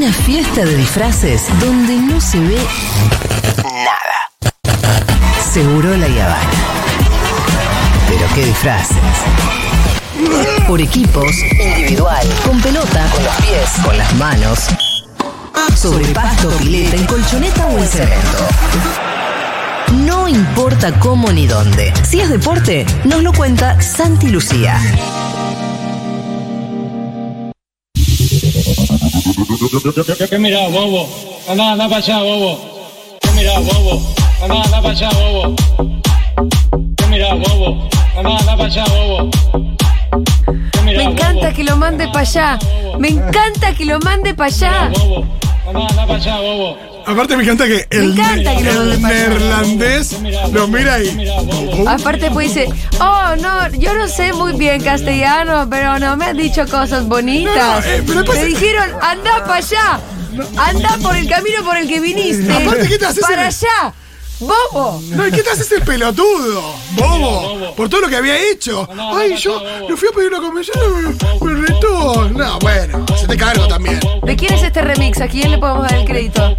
Una 0.00 0.14
fiesta 0.14 0.64
de 0.64 0.76
disfraces 0.76 1.42
donde 1.60 1.94
no 1.96 2.22
se 2.22 2.40
ve 2.40 2.56
nada. 3.62 4.54
Seguro 5.52 5.94
la 5.94 6.08
Yavana. 6.08 6.50
Pero 8.08 8.26
qué 8.34 8.46
disfraces. 8.46 8.96
Por 10.66 10.80
equipos, 10.80 11.36
individual, 11.52 12.26
con 12.46 12.62
pelota, 12.62 13.10
con 13.10 13.24
los 13.24 13.36
pies, 13.42 13.70
con 13.84 13.98
las 13.98 14.14
manos, 14.14 14.68
sobre 15.76 16.06
pasto, 16.14 16.48
pileta, 16.48 16.96
en 16.96 17.04
colchoneta 17.04 17.66
o 17.66 17.76
en 17.76 17.86
cemento. 17.86 18.48
No 20.06 20.28
importa 20.28 20.98
cómo 20.98 21.30
ni 21.30 21.46
dónde. 21.46 21.92
Si 22.08 22.22
es 22.22 22.30
deporte, 22.30 22.86
nos 23.04 23.22
lo 23.22 23.34
cuenta 23.34 23.78
Santi 23.82 24.28
Lucía. 24.30 24.80
¿Qué 29.60 30.38
mirá, 30.38 30.68
bobo? 30.68 31.06
Anda, 31.46 31.72
anda 31.72 31.84
para 31.86 31.98
allá, 31.98 32.22
bobo. 32.22 32.58
¿Qué 33.20 33.30
mirá, 33.32 33.58
bobo? 33.58 34.00
Anda, 34.42 34.62
anda 34.62 34.80
para 34.80 34.88
allá, 34.88 35.10
bobo. 35.10 35.54
¿Qué 36.96 37.06
mirá, 37.08 37.34
bobo? 37.34 37.88
Anda, 38.16 38.38
anda 38.38 38.56
para 38.56 38.64
allá, 38.64 38.84
bobo. 38.84 39.30
¿Qué 40.72 40.80
mirá, 40.80 40.98
Me 40.98 41.04
encanta 41.04 41.52
que 41.52 41.64
lo 41.64 41.76
mande 41.76 42.06
para 42.08 42.20
allá. 42.20 42.58
Me 42.98 43.08
encanta 43.08 43.74
que 43.74 43.84
lo 43.84 43.98
mande 44.00 44.32
para 44.32 44.46
allá. 44.48 44.90
Anda, 45.66 45.86
anda 45.90 46.06
para 46.06 46.14
allá, 46.14 46.40
bobo. 46.40 46.89
Aparte 47.06 47.36
me 47.36 47.42
encanta 47.42 47.66
que 47.66 47.86
el, 47.90 48.12
encanta 48.12 48.56
que 48.56 48.64
lo 48.64 48.82
el 48.92 49.02
neerlandés 49.02 50.16
lo 50.52 50.68
mira 50.68 51.02
y... 51.02 51.28
Aparte 51.86 52.30
pues 52.30 52.54
dice, 52.54 52.68
oh 53.00 53.34
no, 53.40 53.68
yo 53.78 53.94
no 53.94 54.06
sé 54.08 54.32
muy 54.32 54.52
bien 54.54 54.82
castellano, 54.82 55.66
pero 55.70 55.98
no 55.98 56.16
me 56.16 56.26
han 56.26 56.36
dicho 56.36 56.66
cosas 56.68 57.06
bonitas. 57.06 57.56
No, 57.56 57.80
no, 57.80 57.86
eh, 57.86 58.02
pero 58.06 58.18
después- 58.20 58.38
Me 58.40 58.44
dijeron, 58.46 58.90
anda 59.02 59.44
para 59.44 59.54
allá. 59.56 60.00
Anda 60.56 60.96
por 61.02 61.16
el 61.16 61.28
camino 61.28 61.64
por 61.64 61.76
el 61.76 61.88
que 61.88 62.00
viniste. 62.00 62.52
Aparte, 62.52 62.88
¿qué 62.88 62.98
te 62.98 63.06
haces 63.06 63.20
Para 63.24 63.46
allá. 63.46 63.94
Bobo. 64.38 65.02
No, 65.10 65.26
¿y 65.26 65.32
qué 65.32 65.42
te 65.42 65.50
haces 65.50 65.70
el 65.72 65.82
pelotudo? 65.82 66.62
Bobo, 66.92 67.74
por 67.76 67.90
todo 67.90 68.02
lo 68.02 68.08
que 68.08 68.16
había 68.16 68.38
hecho. 68.50 68.88
Ay, 69.12 69.36
yo 69.36 69.62
le 69.86 69.94
fui 69.96 70.08
a 70.08 70.12
pedir 70.12 70.28
una 70.32 70.40
comisión 70.40 70.78
y 70.82 71.44
me, 71.44 71.52
me 71.52 71.66
retó. 71.66 71.89
No, 72.00 72.58
bueno, 72.60 73.04
se 73.16 73.26
te 73.26 73.36
cargo 73.36 73.66
también. 73.68 74.00
¿De 74.22 74.36
quién 74.36 74.54
es 74.54 74.62
este 74.62 74.80
remix? 74.80 75.20
¿A 75.20 75.28
quién 75.28 75.50
le 75.50 75.58
podemos 75.58 75.82
dar 75.82 75.94
el 75.94 76.04
crédito? 76.06 76.56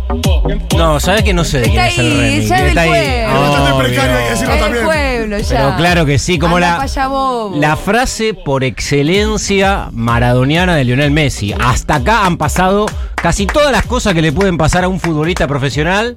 No, 0.78 1.00
¿sabes 1.00 1.24
que 1.24 1.34
no 1.34 1.44
sé 1.44 1.60
de 1.62 1.70
quién 1.70 1.80
es 1.86 1.98
el 1.98 2.06
ahí, 2.06 2.22
remix? 2.32 2.48
ya 2.50 2.56
es 2.58 2.62
del 2.62 2.70
Está 2.70 2.82
ahí. 2.82 2.90
pueblo. 2.90 3.78
Precario, 3.78 4.18
hay 4.18 4.24
que 4.26 4.30
decirlo 4.32 4.54
El 4.54 4.60
también. 4.60 4.86
pueblo 4.86 5.38
ya. 5.40 5.48
Pero 5.58 5.76
claro 5.78 6.06
que 6.06 6.20
sí, 6.20 6.38
como 6.40 6.56
Anda 6.58 6.70
la, 6.72 6.78
pa' 6.78 6.84
allá, 6.84 7.08
bobo. 7.08 7.58
la 7.58 7.76
frase 7.76 8.34
por 8.34 8.64
excelencia 8.64 9.90
maradoniana 9.92 10.76
de 10.76 10.84
Lionel 10.84 11.12
Messi. 11.12 11.54
Hasta 11.60 11.96
acá 11.96 12.26
han 12.26 12.38
pasado 12.38 12.86
casi 13.16 13.48
todas 13.48 13.72
las 13.72 13.86
cosas 13.86 14.14
que 14.14 14.22
le 14.22 14.32
pueden 14.32 14.58
pasar 14.58 14.84
a 14.84 14.88
un 14.88 15.00
futbolista 15.00 15.48
profesional. 15.48 16.16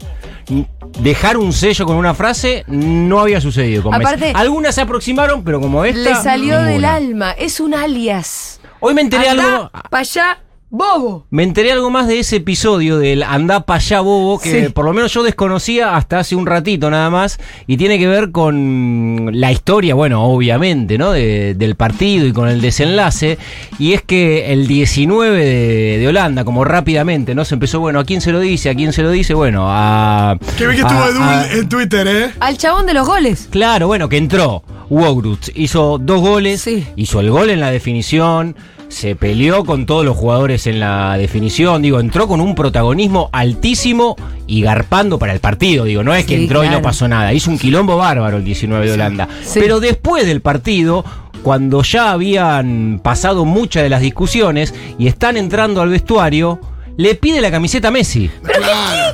Dejar 1.00 1.38
un 1.38 1.52
sello 1.52 1.86
con 1.86 1.96
una 1.96 2.14
frase 2.14 2.64
no 2.68 3.18
había 3.20 3.40
sucedido 3.40 3.82
con 3.82 3.94
Aparte- 3.94 4.18
Messi. 4.26 4.32
Algunas 4.36 4.74
se 4.74 4.82
aproximaron, 4.82 5.42
pero 5.42 5.60
como 5.60 5.84
esta. 5.84 5.98
Le 6.00 6.14
salió 6.16 6.58
del 6.58 6.66
ninguna. 6.82 6.94
alma. 6.94 7.30
Es 7.32 7.60
un 7.60 7.74
alias. 7.74 8.60
Hoy 8.86 8.92
me 8.92 9.00
enteré 9.00 9.28
algo. 9.30 9.42
Anda 9.42 9.70
para 9.88 10.00
allá, 10.02 10.38
bobo. 10.68 11.26
Me 11.30 11.42
enteré 11.42 11.72
algo 11.72 11.88
más 11.88 12.06
de 12.06 12.18
ese 12.18 12.36
episodio 12.36 12.98
del 12.98 13.22
Andá 13.22 13.60
pa' 13.60 13.76
allá 13.76 14.00
bobo, 14.02 14.38
que 14.38 14.66
Sí. 14.66 14.72
por 14.74 14.84
lo 14.84 14.92
menos 14.92 15.10
yo 15.14 15.22
desconocía 15.22 15.96
hasta 15.96 16.18
hace 16.18 16.36
un 16.36 16.44
ratito 16.44 16.90
nada 16.90 17.08
más, 17.08 17.38
y 17.66 17.78
tiene 17.78 17.98
que 17.98 18.06
ver 18.08 18.30
con 18.30 19.30
la 19.32 19.52
historia, 19.52 19.94
bueno, 19.94 20.22
obviamente, 20.24 20.98
¿no? 20.98 21.12
De- 21.12 21.54
del 21.54 21.76
partido 21.76 22.26
y 22.26 22.32
con 22.34 22.48
el 22.48 22.60
desenlace, 22.60 23.38
y 23.78 23.94
es 23.94 24.02
que 24.02 24.52
el 24.52 24.66
19 24.66 25.42
de, 25.42 25.98
de 25.98 26.08
Holanda, 26.08 26.44
como 26.44 26.64
rápidamente, 26.64 27.34
¿no? 27.34 27.46
Se 27.46 27.54
empezó, 27.54 27.80
bueno, 27.80 28.00
¿a 28.00 28.04
quién 28.04 28.20
se 28.20 28.32
lo 28.32 28.40
dice? 28.40 28.68
¿A 28.68 28.74
quién 28.74 28.92
se 28.92 29.02
lo 29.02 29.10
dice? 29.10 29.32
Bueno, 29.32 29.64
a... 29.68 30.36
Que 30.58 30.66
vi 30.66 30.74
que 30.76 30.82
estuvo 30.82 31.00
a- 31.00 31.46
en 31.52 31.68
Twitter, 31.70 32.06
¿eh? 32.06 32.30
Al 32.40 32.58
chabón 32.58 32.84
de 32.84 32.92
los 32.92 33.06
goles. 33.06 33.48
Claro, 33.50 33.86
bueno, 33.86 34.10
que 34.10 34.18
entró. 34.18 34.62
Wogrutz 34.90 35.50
hizo 35.54 35.96
dos 35.98 36.20
goles, 36.20 36.60
Sí. 36.60 36.86
hizo 36.96 37.20
el 37.20 37.30
gol 37.30 37.48
en 37.48 37.58
la 37.60 37.70
definición, 37.70 38.54
se 38.94 39.16
peleó 39.16 39.64
con 39.64 39.86
todos 39.86 40.04
los 40.04 40.16
jugadores 40.16 40.66
en 40.66 40.78
la 40.78 41.18
definición, 41.18 41.82
digo, 41.82 41.98
entró 41.98 42.28
con 42.28 42.40
un 42.40 42.54
protagonismo 42.54 43.28
altísimo 43.32 44.16
y 44.46 44.62
garpando 44.62 45.18
para 45.18 45.32
el 45.32 45.40
partido, 45.40 45.84
digo, 45.84 46.04
no 46.04 46.14
es 46.14 46.24
que 46.24 46.36
Sí, 46.36 46.42
entró 46.44 46.64
y 46.64 46.68
no 46.68 46.80
pasó 46.80 47.08
nada, 47.08 47.32
hizo 47.32 47.50
un 47.50 47.58
quilombo 47.58 47.96
bárbaro 47.96 48.36
el 48.36 48.44
19 48.44 48.86
de 48.86 48.92
Holanda. 48.92 49.28
Sí. 49.42 49.58
Pero 49.60 49.80
después 49.80 50.26
del 50.26 50.40
partido, 50.40 51.04
cuando 51.42 51.82
ya 51.82 52.12
habían 52.12 53.00
pasado 53.02 53.44
muchas 53.44 53.82
de 53.82 53.90
las 53.90 54.00
discusiones 54.00 54.72
y 54.96 55.08
están 55.08 55.36
entrando 55.36 55.82
al 55.82 55.88
vestuario, 55.88 56.60
le 56.96 57.14
pide 57.14 57.40
la 57.40 57.50
camiseta 57.50 57.88
a 57.88 57.90
Messi. 57.90 58.30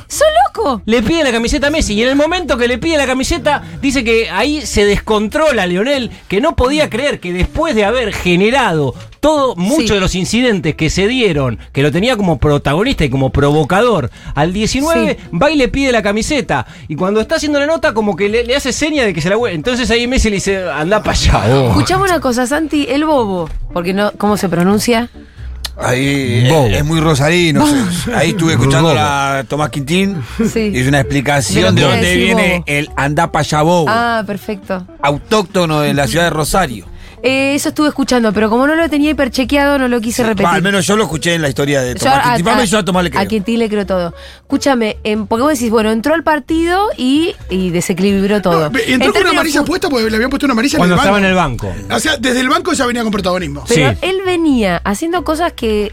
¡Sos 0.07 0.27
loco! 0.47 0.81
Le 0.85 1.01
pide 1.01 1.23
la 1.23 1.31
camiseta 1.31 1.67
a 1.67 1.69
Messi 1.69 1.93
y 1.93 2.03
en 2.03 2.09
el 2.09 2.15
momento 2.15 2.57
que 2.57 2.67
le 2.67 2.77
pide 2.77 2.97
la 2.97 3.07
camiseta 3.07 3.63
dice 3.81 4.03
que 4.03 4.29
ahí 4.29 4.61
se 4.65 4.85
descontrola 4.85 5.65
Lionel, 5.65 6.11
que 6.27 6.41
no 6.41 6.55
podía 6.55 6.89
creer 6.89 7.19
que 7.19 7.33
después 7.33 7.75
de 7.75 7.85
haber 7.85 8.13
generado 8.13 8.93
todo, 9.19 9.55
muchos 9.55 9.87
Sí. 9.87 9.93
de 9.93 9.99
los 9.99 10.15
incidentes 10.15 10.75
que 10.75 10.89
se 10.89 11.07
dieron, 11.07 11.59
que 11.73 11.83
lo 11.83 11.91
tenía 11.91 12.17
como 12.17 12.39
protagonista 12.39 13.05
y 13.05 13.09
como 13.09 13.29
provocador, 13.31 14.09
al 14.35 14.51
19 14.51 15.17
va 15.41 15.51
y 15.51 15.55
le 15.55 15.67
pide 15.67 15.91
la 15.91 16.01
camiseta 16.01 16.65
y 16.87 16.95
cuando 16.95 17.21
está 17.21 17.35
haciendo 17.35 17.59
la 17.59 17.67
nota 17.67 17.93
como 17.93 18.15
que 18.15 18.29
le, 18.29 18.43
le 18.43 18.55
hace 18.55 18.73
seña 18.73 19.03
de 19.03 19.13
que 19.13 19.21
se 19.21 19.29
la 19.29 19.35
vuelve. 19.35 19.55
Entonces 19.55 19.89
ahí 19.91 20.07
Messi 20.07 20.29
le 20.29 20.35
dice, 20.35 20.63
anda 20.69 20.99
para 21.03 21.11
allá. 21.17 21.53
vos". 21.53 21.69
Escuchame 21.69 22.03
una 22.03 22.19
cosa, 22.19 22.47
Santi, 22.47 22.87
el 22.89 23.05
bobo. 23.05 23.49
Porque 23.73 23.93
no, 23.93 24.11
¿cómo 24.17 24.37
se 24.37 24.49
pronuncia? 24.49 25.09
Ahí 25.77 26.47
Bobo. 26.49 26.67
es, 26.67 26.77
es 26.77 26.85
muy 26.85 26.99
rosarino. 26.99 27.65
Ahí 28.15 28.29
estuve 28.31 28.53
escuchando 28.53 28.93
a 28.97 29.43
Tomás 29.47 29.69
Quintín. 29.69 30.21
Sí. 30.51 30.71
Y 30.73 30.79
es 30.79 30.87
una 30.87 30.99
explicación 30.99 31.75
De 31.75 31.81
dónde 31.83 32.15
viene 32.15 32.53
bobo. 32.53 32.63
el 32.67 32.89
andapayabobo, 32.95 33.85
Ah, 33.89 34.23
perfecto. 34.25 34.85
autóctono 35.01 35.81
de 35.81 35.93
la 35.93 36.07
ciudad 36.07 36.25
de 36.25 36.29
Rosario. 36.31 36.85
Eh, 37.23 37.53
eso 37.55 37.69
estuve 37.69 37.87
escuchando, 37.89 38.33
pero 38.33 38.49
como 38.49 38.65
no 38.67 38.75
lo 38.75 38.89
tenía 38.89 39.11
hiperchequeado, 39.11 39.77
no 39.77 39.87
lo 39.87 40.01
quise 40.01 40.23
repetir. 40.23 40.47
Al 40.47 40.61
menos 40.61 40.87
yo 40.87 40.95
lo 40.97 41.03
escuché 41.03 41.35
en 41.35 41.41
la 41.41 41.49
historia 41.49 41.81
de 41.81 41.93
Yo 41.93 41.99
Tomás 41.99 42.25
a, 42.25 42.63
yo 42.65 42.77
a 42.79 42.85
Tomás 42.85 43.03
le 43.03 43.11
a. 43.13 43.25
Quintín 43.25 43.59
le 43.59 43.69
creo 43.69 43.85
todo. 43.85 44.13
Escúchame, 44.41 44.97
em, 45.03 45.27
porque 45.27 45.43
vos 45.43 45.53
decís, 45.53 45.69
bueno, 45.69 45.91
entró 45.91 46.13
al 46.15 46.23
partido 46.23 46.89
y, 46.97 47.35
y 47.49 47.69
desequilibró 47.69 48.41
todo. 48.41 48.69
No, 48.69 48.79
y 48.79 48.93
entró 48.93 49.07
En 49.09 49.13
con 49.13 49.21
una 49.21 49.31
amarilla 49.31 49.63
puesta 49.63 49.89
porque 49.89 50.09
le 50.09 50.15
habían 50.15 50.29
puesto 50.29 50.45
una 50.47 50.53
amarilla 50.53 50.77
Cuando 50.77 50.95
en 50.95 50.99
el 50.99 51.05
estaba 51.05 51.19
banco. 51.37 51.67
en 51.67 51.73
el 51.75 51.83
banco. 51.85 51.95
O 51.95 51.99
sea, 51.99 52.17
desde 52.17 52.39
el 52.39 52.49
banco 52.49 52.73
ya 52.73 52.85
venía 52.85 53.03
con 53.03 53.11
protagonismo. 53.11 53.63
Pero 53.67 53.91
Sí. 53.91 53.97
él 54.01 54.17
venía 54.25 54.81
haciendo 54.83 55.23
cosas 55.23 55.53
que 55.53 55.91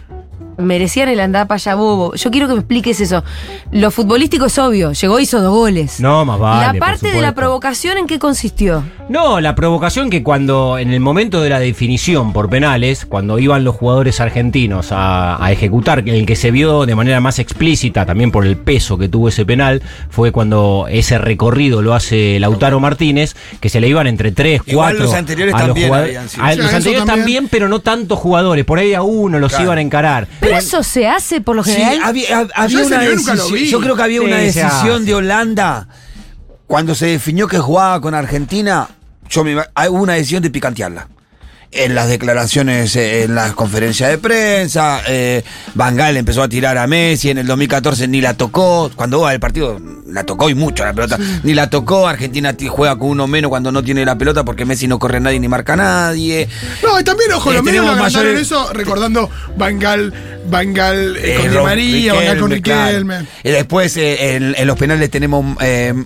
merecían 0.59 1.09
el 1.09 1.21
andar 1.21 1.47
para 1.47 1.57
allá 1.57 1.75
bobo. 1.75 2.15
Yo 2.15 2.31
quiero 2.31 2.49
que 2.49 2.55
me 2.55 2.61
expliques 2.61 3.01
eso. 3.01 3.25
Lo 3.71 3.91
futbolístico 3.91 4.47
es 4.47 4.59
obvio, 4.59 4.93
llegó 4.93 5.19
y 5.21 5.23
hizo 5.23 5.41
dos 5.41 5.53
goles. 5.55 6.01
No, 6.01 6.25
más 6.25 6.39
vale. 6.39 6.79
la 6.79 6.85
parte 6.85 7.11
de 7.11 7.21
la 7.21 7.35
provocación, 7.35 7.97
¿en 7.99 8.07
qué 8.07 8.19
consistió? 8.19 8.83
No, 9.09 9.41
la 9.41 9.55
provocación 9.55 10.11
que 10.11 10.23
cuando 10.23 10.79
en 10.79 10.93
el 10.93 11.01
momento 11.01 11.41
de 11.41 11.49
la 11.51 11.61
definición 11.61 12.33
por 12.33 12.51
penales, 12.51 13.07
cuando 13.07 13.39
iban 13.39 13.65
los 13.65 13.77
jugadores 13.77 14.21
argentinos 14.21 14.93
a, 14.93 15.43
a 15.43 15.53
ejecutar, 15.53 16.05
que 16.05 16.19
el 16.19 16.27
que 16.27 16.37
se 16.37 16.51
vio 16.51 16.85
de 16.87 16.95
manera 16.95 17.21
más 17.21 17.39
explícita, 17.39 18.05
también 18.05 18.31
por 18.31 18.47
el 18.47 18.57
peso 18.57 18.99
que 18.99 19.09
tuvo 19.09 19.29
ese 19.29 19.47
penal, 19.47 19.83
fue 20.11 20.33
cuando 20.33 20.87
ese 20.91 21.19
recorrido 21.19 21.83
lo 21.83 21.95
hace 21.95 22.39
Lautaro 22.41 22.81
Martínez, 22.81 23.35
que 23.61 23.69
se 23.69 23.81
le 23.81 23.89
iban 23.89 24.07
entre 24.07 24.33
tres, 24.33 24.61
Igual 24.67 24.95
cuatro. 24.95 25.05
los 25.07 25.15
anteriores 25.15 25.55
a 25.55 25.59
los 25.59 25.67
también 25.69 25.89
jugadores- 25.89 26.17
habían 26.17 26.29
sido. 26.29 26.45
a 26.45 26.53
Sí, 26.53 26.59
los 26.59 26.67
anteriores 26.75 27.07
también. 27.07 27.19
también, 27.19 27.49
pero 27.49 27.69
no 27.69 27.79
tantos 27.81 28.19
jugadores. 28.19 28.65
Por 28.65 28.79
ahí 28.79 28.93
a 28.95 29.03
uno 29.03 29.39
los 29.39 29.51
Claro. 29.51 29.65
iban 29.65 29.79
a 29.79 29.81
encarar. 29.81 30.29
Pero 30.41 30.47
eso 30.56 30.82
se 30.82 31.06
hace 31.09 31.41
por 31.41 31.56
lo 31.56 31.64
Sí, 31.64 31.72
general. 31.72 32.00
había, 32.04 32.41
hab- 32.42 32.50
había 32.54 32.86
una 32.86 33.00
decisión. 33.00 33.56
Yo 33.66 33.81
creo 33.81 33.97
que 33.97 34.03
había 34.03 34.20
Sí, 34.20 34.26
una 34.26 34.36
decisión 34.38 35.04
de 35.04 35.14
Holanda 35.14 35.88
cuando 36.66 36.94
se 36.94 37.06
definió 37.06 37.47
que 37.48 37.59
jugaba 37.59 38.00
con 38.00 38.14
Argentina. 38.14 38.88
Yo 39.28 39.44
me, 39.44 39.54
hubo 39.56 40.03
una 40.03 40.14
decisión 40.14 40.42
de 40.42 40.50
picantearla. 40.50 41.09
En 41.71 41.95
las 41.95 42.09
declaraciones, 42.09 42.97
eh, 42.97 43.25
en 43.25 43.34
las 43.34 43.53
conferencias 43.53 44.09
de 44.09 44.17
prensa, 44.17 45.03
eh, 45.06 45.43
Van 45.75 45.97
Gaal 45.97 46.16
empezó 46.16 46.42
a 46.42 46.48
tirar 46.48 46.78
a 46.78 46.87
Messi, 46.87 47.28
en 47.28 47.37
el 47.37 47.47
2014 47.47 48.09
ni 48.09 48.22
la 48.22 48.33
tocó, 48.34 48.91
cuando 48.97 49.21
va 49.21 49.34
el 49.34 49.41
partido 49.41 49.78
la 50.07 50.25
tocó 50.25 50.48
y 50.48 50.54
mucho 50.54 50.83
la 50.87 50.95
pelota, 50.95 51.19
ni 51.42 51.53
la 51.53 51.69
tocó, 51.69 52.09
Argentina 52.09 52.54
ti- 52.54 52.69
juega 52.69 52.97
con 52.98 53.10
uno 53.10 53.27
menos 53.27 53.51
cuando 53.51 53.71
no 53.71 53.83
tiene 53.83 54.07
la 54.07 54.16
pelota 54.16 54.42
porque 54.45 54.65
Messi 54.65 54.89
no 54.89 54.98
corre 54.98 55.19
a 55.19 55.21
nadie 55.21 55.39
ni 55.39 55.48
marca 55.48 55.75
a 55.75 55.77
nadie. 55.77 56.48
No, 56.83 56.98
y 56.98 57.04
también, 57.04 57.31
ojo, 57.33 57.51
Eh, 57.51 57.57
los 57.57 57.63
medios 57.63 57.84
lo 57.84 57.95
mayores- 57.97 58.41
eso 58.41 58.72
recordando 58.72 59.28
Bangal, 59.59 60.15
Bangal 60.48 61.19
eh, 61.19 61.34
con 61.37 61.47
Eh, 61.47 61.51
Di 61.51 61.57
María, 61.59 62.15
Bangal 62.15 62.39
con 62.39 62.51
Riquelme, 62.51 63.15
claro. 63.19 63.27
Y 63.45 63.51
después 63.51 63.95
en, 63.98 64.54
en 64.57 64.66
los 64.66 64.78
penales 64.78 65.10
tenemos 65.10 65.45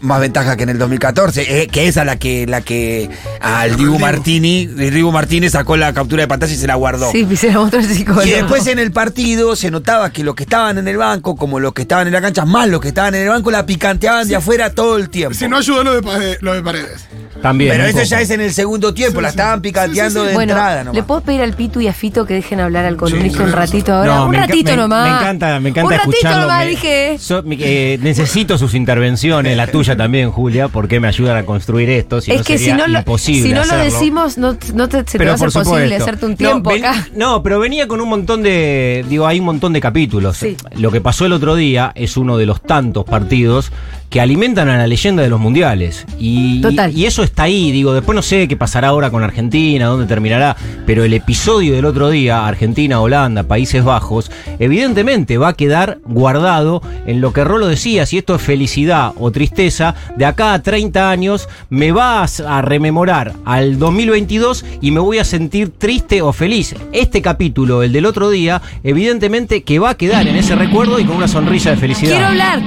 más 0.01 0.21
ventaja 0.21 0.57
que 0.57 0.65
en 0.65 0.71
el 0.71 0.79
2014, 0.79 1.63
eh, 1.63 1.69
que 1.69 1.87
esa 1.87 2.05
la 2.05 2.19
que 2.19 2.47
la 2.49 2.63
que 2.63 3.09
al 3.41 3.77
Dibu 3.77 3.93
Dibu. 3.93 3.99
Martini, 4.01 4.67
Dibu 4.67 5.13
Martínez 5.13 5.52
sacó 5.53 5.77
la 5.77 5.93
captura 5.93 6.23
de 6.23 6.29
pantalla 6.29 6.53
y 6.53 6.57
se 6.57 6.67
la 6.67 6.75
guardó. 6.77 7.11
Sí, 7.13 7.27
se 7.37 7.49
la 7.53 7.59
mostró 7.59 7.81
el 7.81 7.87
psicólogo. 7.87 8.25
Y 8.27 8.31
después 8.31 8.67
en 8.67 8.79
el 8.79 8.91
partido 8.91 9.55
se 9.55 9.71
notaba 9.71 10.11
que 10.11 10.25
los 10.25 10.35
que 10.35 10.45
estaban 10.45 10.79
en 10.79 10.89
el 10.89 10.97
banco, 10.97 11.37
como 11.37 11.61
los 11.61 11.73
que 11.75 11.83
estaban 11.83 12.07
en 12.07 12.13
la 12.15 12.21
cancha, 12.23 12.45
más 12.45 12.69
los 12.69 12.81
que 12.81 12.89
estaban 12.89 13.15
en 13.15 13.23
el 13.23 13.29
banco, 13.29 13.51
la 13.51 13.67
picanteaban 13.67 14.27
de 14.27 14.37
afuera 14.37 14.71
todo 14.75 14.97
el 14.97 15.11
tiempo. 15.11 15.35
Si 15.35 15.47
no 15.49 15.59
ayudó 15.59 15.85
lo 15.85 16.01
de, 16.01 16.33
eh, 16.33 16.39
lo 16.41 16.55
de 16.55 16.63
Paredes. 16.63 17.07
También. 17.43 17.73
Pero 17.73 17.85
eso 17.85 18.03
ya 18.03 18.21
es 18.21 18.31
en 18.31 18.41
el 18.41 18.53
segundo 18.55 18.95
tiempo, 18.95 19.21
la 19.21 19.29
estaban 19.29 19.61
picanteando 19.61 20.25
de 20.25 20.33
Bueno, 20.35 20.53
entrada 20.53 20.85
nomás. 20.85 20.95
¿le 20.95 21.03
puedo 21.03 21.21
pedir 21.23 21.41
al 21.43 21.55
Pitu 21.55 21.81
y 21.81 21.89
a 21.89 21.93
Fito 21.93 22.25
que 22.25 22.35
dejen 22.35 22.61
hablar 22.61 22.85
al 22.85 22.97
columnista 22.97 23.39
Sí, 23.39 23.45
un 23.45 23.53
ratito 23.53 23.93
ahora? 23.95 24.15
No, 24.15 24.27
un 24.27 24.35
ratito 24.35 24.71
me- 24.71 24.77
nomás. 24.77 25.11
Me 25.11 25.17
encanta, 25.19 25.61
me 25.61 25.69
encanta 25.71 25.87
Un 25.87 25.93
ratito 25.93 26.11
escucharlo. 26.13 26.41
nomás, 26.43 26.65
me- 26.65 26.71
dije. 26.71 27.17
so- 27.19 27.43
me- 27.43 27.57
eh, 27.61 27.99
necesito 28.01 28.57
sus 28.59 28.75
intervenciones, 28.75 29.57
la 29.57 29.67
tuya 29.67 29.97
también, 29.97 30.31
Julia, 30.31 30.69
porque 30.69 31.01
me 31.01 31.09
ayudan 31.09 31.37
a 31.37 31.45
construir 31.45 31.91
esto. 31.91 32.21
Si 32.21 32.31
es 32.31 32.39
no 32.39 32.45
que 32.45 32.59
si 32.59 32.73
no, 32.73 32.87
lo, 32.87 32.99
imposible 33.01 33.49
si 33.49 33.55
no 33.55 33.65
lo 33.65 33.77
decimos, 33.77 34.39
no, 34.39 34.57
no 34.75 34.89
te, 34.89 34.99
se 34.99 35.19
te 35.19 35.25
va 35.25 35.35
a 35.35 35.39
por 35.43 35.53
posible 35.53 35.83
supuesto. 35.85 36.05
hacerte 36.05 36.27
un 36.27 36.33
No, 36.33 36.37
tiempo 36.37 36.71
ven- 36.71 36.85
acá. 36.85 37.09
No, 37.15 37.43
pero 37.43 37.59
venía 37.59 37.87
con 37.89 38.01
un 38.01 38.09
montón 38.09 38.43
de. 38.43 39.05
Digo, 39.09 39.27
hay 39.27 39.39
un 39.41 39.47
montón 39.47 39.73
de 39.73 39.81
capítulos. 39.81 40.37
Sí. 40.37 40.57
Lo 40.77 40.91
que 40.91 41.01
pasó 41.01 41.27
el 41.27 41.33
otro 41.33 41.55
día 41.55 41.93
es 41.95 42.17
uno 42.17 42.37
de 42.37 42.47
los 42.47 42.61
tantos 42.63 43.05
partidos 43.05 43.71
que 44.11 44.21
alimentan 44.21 44.69
a 44.69 44.77
la 44.77 44.87
leyenda 44.87 45.23
de 45.23 45.31
los 45.31 45.41
mundiales. 45.41 46.05
Y, 46.19 46.61
Total. 46.61 46.93
y, 46.95 47.01
y 47.03 47.07
eso 47.07 47.23
está 47.23 47.45
ahí. 47.45 47.73
Digo, 47.73 47.95
después 47.95 48.15
no 48.15 48.21
sé 48.21 48.47
qué 48.47 48.59
pasará 48.59 48.89
ahora 48.89 49.11
con 49.11 49.23
Argentina, 49.23 49.87
dónde 49.87 50.07
terminará. 50.07 50.55
Pero 50.85 51.03
el 51.05 51.15
episodio 51.15 51.75
del 51.75 51.87
otro 51.87 52.11
día, 52.11 52.47
Argentina, 52.47 53.01
Holanda, 53.01 53.45
Países 53.45 53.83
Bajos, 53.83 54.31
evidentemente 54.59 55.39
va 55.39 55.49
a 55.49 55.53
quedar 55.55 55.99
guardado 56.05 56.83
en 57.07 57.23
lo 57.23 57.33
que 57.33 57.43
Rolo 57.43 57.67
decía, 57.69 58.05
si 58.05 58.19
esto 58.19 58.35
es 58.35 58.43
felicidad 58.43 59.13
o 59.19 59.31
tristeza, 59.31 59.95
de 60.17 60.27
acá 60.27 60.53
a 60.53 60.63
30 60.63 61.11
años 61.11 61.49
me 61.71 61.91
vas 61.93 62.41
a 62.41 62.61
rememorar 62.61 63.33
al 63.47 63.79
2022 63.79 64.65
y 64.83 64.91
me 64.91 65.01
voy 65.01 65.19
a 65.19 65.25
sentir 65.33 65.71
triste 65.71 66.21
o 66.21 66.31
feliz. 66.35 66.75
Este 66.93 67.23
capítulo, 67.23 67.83
el 67.83 67.91
del 67.93 68.05
otro 68.05 68.29
día, 68.29 68.61
evidentemente 68.85 69.63
que 69.63 69.79
va 69.79 69.91
a 69.91 69.95
quedar 69.97 70.29
en 70.29 70.37
ese 70.37 70.55
recuerdo 70.57 70.99
y 71.01 71.05
con 71.07 71.17
una 71.17 71.27
sonrisa 71.27 71.71
de 71.71 71.79
felicidad. 71.79 72.11
Quiero 72.13 72.27
hablar. 72.27 72.61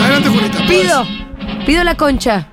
Adelante, 0.00 0.28
Julita. 0.28 0.66
Pido. 0.66 1.06
Pido 1.66 1.84
la 1.84 1.96
concha. 1.96 2.48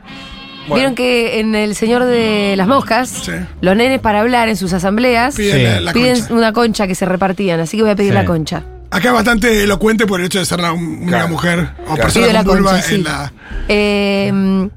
Bueno. 0.67 0.75
Vieron 0.75 0.93
que 0.95 1.39
en 1.39 1.55
El 1.55 1.73
Señor 1.75 2.03
de 2.05 2.53
las 2.55 2.67
Moscas, 2.67 3.09
Sí. 3.09 3.31
los 3.61 3.75
nenes 3.75 3.99
para 3.99 4.19
hablar 4.21 4.47
en 4.49 4.57
sus 4.57 4.73
asambleas 4.73 5.35
Piden 5.35 5.55
Sí. 5.57 5.63
la, 5.63 5.81
la 5.81 5.93
piden 5.93 6.19
concha. 6.19 6.33
una 6.35 6.53
concha 6.53 6.87
que 6.87 6.93
se 6.95 7.05
repartían, 7.05 7.59
así 7.59 7.77
que 7.77 7.83
voy 7.83 7.91
a 7.93 7.95
pedir 7.95 8.11
Sí. 8.11 8.15
la 8.15 8.25
concha. 8.25 8.63
Acá 8.91 9.07
es 9.09 9.13
bastante 9.15 9.63
elocuente 9.63 10.05
por 10.05 10.19
el 10.19 10.27
hecho 10.27 10.37
de 10.39 10.45
ser 10.45 10.59
una 10.59 11.07
Claro. 11.07 11.29
mujer 11.29 11.59
o 11.81 11.95
Claro. 11.95 12.01
persona 12.03 12.25
Pido 12.27 12.33
la 12.33 12.43
con 12.43 12.57
vulva 12.57 12.71
concha, 12.73 12.87
sí. 12.87 12.95
en 12.95 13.03
la. 13.03 13.33
Eh, 13.69 14.69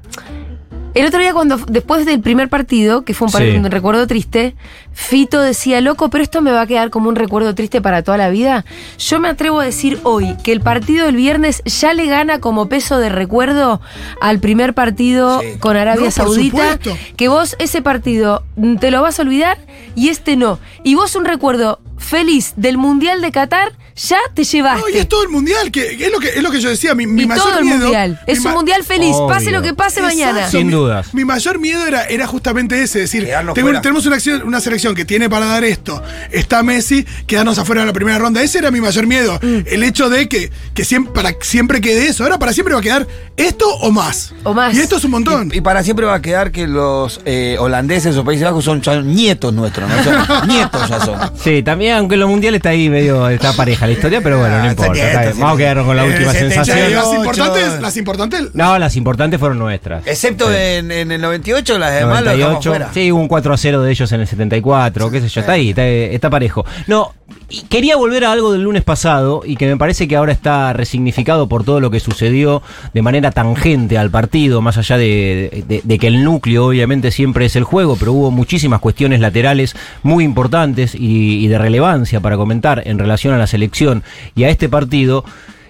el 0.95 1.05
otro 1.05 1.19
día, 1.19 1.33
cuando 1.33 1.57
después 1.57 2.05
del 2.05 2.19
primer 2.21 2.49
partido, 2.49 3.03
que 3.03 3.13
fue 3.13 3.27
un, 3.27 3.31
par- 3.31 3.41
Sí. 3.43 3.49
un 3.57 3.65
recuerdo 3.69 4.07
triste, 4.07 4.55
Fito 4.91 5.39
decía, 5.41 5.79
loco, 5.81 6.09
pero 6.09 6.23
esto 6.23 6.41
me 6.41 6.51
va 6.51 6.61
a 6.61 6.67
quedar 6.67 6.89
como 6.89 7.09
un 7.09 7.15
recuerdo 7.15 7.55
triste 7.55 7.81
para 7.81 8.03
toda 8.03 8.17
la 8.17 8.29
vida. 8.29 8.65
Yo 8.97 9.19
me 9.19 9.29
atrevo 9.29 9.59
a 9.59 9.65
decir 9.65 9.99
hoy 10.03 10.35
que 10.43 10.51
el 10.51 10.61
partido 10.61 11.05
del 11.05 11.15
viernes 11.15 11.61
ya 11.65 11.93
le 11.93 12.05
gana 12.07 12.39
como 12.39 12.67
peso 12.67 12.97
de 12.97 13.09
recuerdo 13.09 13.79
al 14.21 14.39
primer 14.39 14.73
partido 14.73 15.39
Sí. 15.41 15.57
con 15.59 15.77
Arabia 15.77 16.05
No, 16.05 16.11
Saudita. 16.11 16.79
Que 17.15 17.27
vos 17.29 17.55
ese 17.59 17.81
partido 17.81 18.43
te 18.79 18.91
lo 18.91 19.01
vas 19.01 19.19
a 19.19 19.21
olvidar 19.21 19.57
y 19.95 20.09
este 20.09 20.35
no. 20.35 20.59
Y 20.83 20.95
vos 20.95 21.15
un 21.15 21.25
recuerdo 21.25 21.79
feliz 22.09 22.53
del 22.55 22.77
Mundial 22.77 23.21
de 23.21 23.31
Qatar 23.31 23.71
ya 23.95 24.17
te 24.33 24.45
llevaste. 24.45 24.79
No, 24.79 24.95
y 24.95 24.97
es 24.97 25.09
todo 25.09 25.23
el 25.23 25.29
mundial, 25.29 25.71
que 25.71 26.05
es 26.05 26.09
lo 26.11 26.19
que, 26.19 26.29
es 26.29 26.41
lo 26.41 26.49
que 26.51 26.61
yo 26.61 26.69
decía. 26.69 26.95
Mi, 26.95 27.05
mi 27.05 27.23
y 27.23 27.27
mayor 27.27 27.43
todo 27.45 27.57
el 27.59 27.65
miedo. 27.65 27.79
mundial. 27.79 28.19
Es 28.27 28.45
un 28.45 28.53
mundial 28.53 28.83
feliz, 28.85 29.13
pase 29.27 29.51
lo 29.51 29.61
que 29.61 29.73
pase 29.73 30.01
mañana. 30.01 30.49
Sin 30.49 30.67
mi- 30.67 30.73
dudas. 30.73 31.13
Mi 31.13 31.25
mayor 31.25 31.59
miedo 31.59 31.85
era, 31.85 32.05
era 32.05 32.25
justamente 32.25 32.81
ese, 32.81 33.03
es 33.03 33.11
decir, 33.11 33.29
tengo- 33.53 33.81
tenemos 33.81 34.05
una, 34.05 34.15
acción- 34.15 34.43
una 34.45 34.61
selección 34.61 34.95
que 34.95 35.03
tiene 35.03 35.29
para 35.29 35.47
dar 35.47 35.65
esto, 35.65 36.01
está 36.31 36.63
Messi, 36.63 37.05
quedarnos 37.27 37.59
afuera 37.59 37.81
de 37.81 37.87
la 37.87 37.93
primera 37.93 38.17
ronda. 38.17 38.41
Ese 38.41 38.59
era 38.59 38.71
mi 38.71 38.79
mayor 38.79 39.05
miedo. 39.05 39.37
Mm. 39.41 39.59
El 39.65 39.83
hecho 39.83 40.09
de 40.09 40.29
que, 40.29 40.49
que 40.73 40.85
siempre, 40.85 41.13
para 41.13 41.35
siempre 41.41 41.81
quede 41.81 42.07
eso. 42.07 42.23
Ahora 42.23 42.39
para 42.39 42.53
siempre 42.53 42.73
va 42.75 42.79
a 42.79 42.83
quedar 42.83 43.05
esto 43.35 43.67
o 43.67 43.91
más. 43.91 44.33
O 44.45 44.53
más. 44.53 44.73
Y 44.75 44.79
esto 44.79 44.95
es 44.95 45.03
un 45.03 45.11
montón. 45.11 45.51
Y, 45.53 45.57
y 45.57 45.61
para 45.61 45.83
siempre 45.83 46.05
va 46.05 46.15
a 46.15 46.21
quedar 46.21 46.53
que 46.53 46.67
los 46.67 47.19
eh, 47.25 47.57
holandeses 47.59 48.15
o 48.15 48.23
Países 48.23 48.45
Bajos 48.45 48.63
son, 48.63 48.81
son 48.81 49.13
nietos 49.13 49.53
nuestros, 49.53 49.89
¿no? 49.89 50.03
Son 50.05 50.47
nietos 50.47 50.87
ya 50.87 51.01
son. 51.03 51.19
Sí, 51.43 51.61
también, 51.63 51.98
aunque 51.99 52.17
lo 52.17 52.27
mundial 52.27 52.55
está 52.55 52.69
ahí 52.69 52.89
medio, 52.89 53.29
está 53.29 53.53
pareja 53.53 53.85
la 53.85 53.93
historia, 53.93 54.21
pero 54.21 54.39
bueno, 54.39 54.57
no 54.57 54.63
Ah, 54.63 54.67
importa. 54.71 54.93
está 55.07 55.21
bien. 55.21 55.39
Vamos 55.39 55.53
a 55.55 55.57
quedarnos 55.57 55.85
con 55.85 55.95
la 55.97 56.05
Eh, 56.05 56.09
última 56.09 56.33
sensación. 56.33 56.91
las 56.93 57.13
importantes, 57.13 57.81
las 57.81 57.97
importantes. 57.97 58.41
No, 58.55 58.79
las 58.79 58.95
importantes 58.95 59.39
fueron 59.39 59.59
nuestras. 59.59 60.05
Excepto 60.07 60.53
en, 60.53 60.91
en 60.91 61.11
el 61.11 61.21
98, 61.21 61.77
las 61.77 61.93
demás 61.93 62.23
lo 62.23 62.31
dejamos 62.31 62.65
98. 62.65 62.69
fuera. 62.69 62.93
Sí, 62.93 63.11
hubo 63.11 63.21
un 63.21 63.27
4 63.27 63.53
a 63.53 63.57
0 63.57 63.81
de 63.83 63.91
ellos 63.91 64.11
en 64.11 64.21
el 64.21 64.27
74, 64.27 65.11
qué 65.11 65.21
sé 65.21 65.27
yo, 65.29 65.41
está 65.41 65.53
ahí, 65.53 65.69
está, 65.69 65.85
está 65.85 66.29
parejo. 66.29 66.65
No, 66.87 67.13
y 67.49 67.61
quería 67.63 67.95
volver 67.95 68.25
a 68.25 68.31
algo 68.31 68.51
del 68.51 68.63
lunes 68.63 68.83
pasado 68.83 69.41
y 69.43 69.55
que 69.55 69.67
me 69.67 69.77
parece 69.77 70.07
que 70.07 70.15
ahora 70.15 70.31
está 70.31 70.71
resignificado 70.73 71.47
por 71.47 71.63
todo 71.63 71.79
lo 71.79 71.89
que 71.89 71.99
sucedió 71.99 72.61
de 72.93 73.01
manera 73.01 73.31
tangente 73.31 73.97
al 73.97 74.11
partido, 74.11 74.61
más 74.61 74.77
allá 74.77 74.97
de, 74.97 75.65
que 75.99 76.07
el 76.07 76.23
núcleo 76.23 76.67
obviamente 76.67 77.11
siempre 77.11 77.45
es 77.45 77.55
el 77.55 77.63
juego, 77.63 77.95
pero 77.97 78.13
hubo 78.13 78.31
muchísimas 78.31 78.79
cuestiones 78.79 79.19
laterales 79.19 79.75
muy 80.03 80.23
importantes 80.23 80.95
y 80.95 81.47
de 81.47 81.57
relevancia 81.57 82.19
para 82.19 82.37
comentar 82.37 82.83
en 82.85 82.99
relación 82.99 83.33
a 83.33 83.37
la 83.37 83.47
selección 83.47 84.03
y 84.35 84.43
a 84.43 84.49
este 84.49 84.69
partido. 84.69 85.25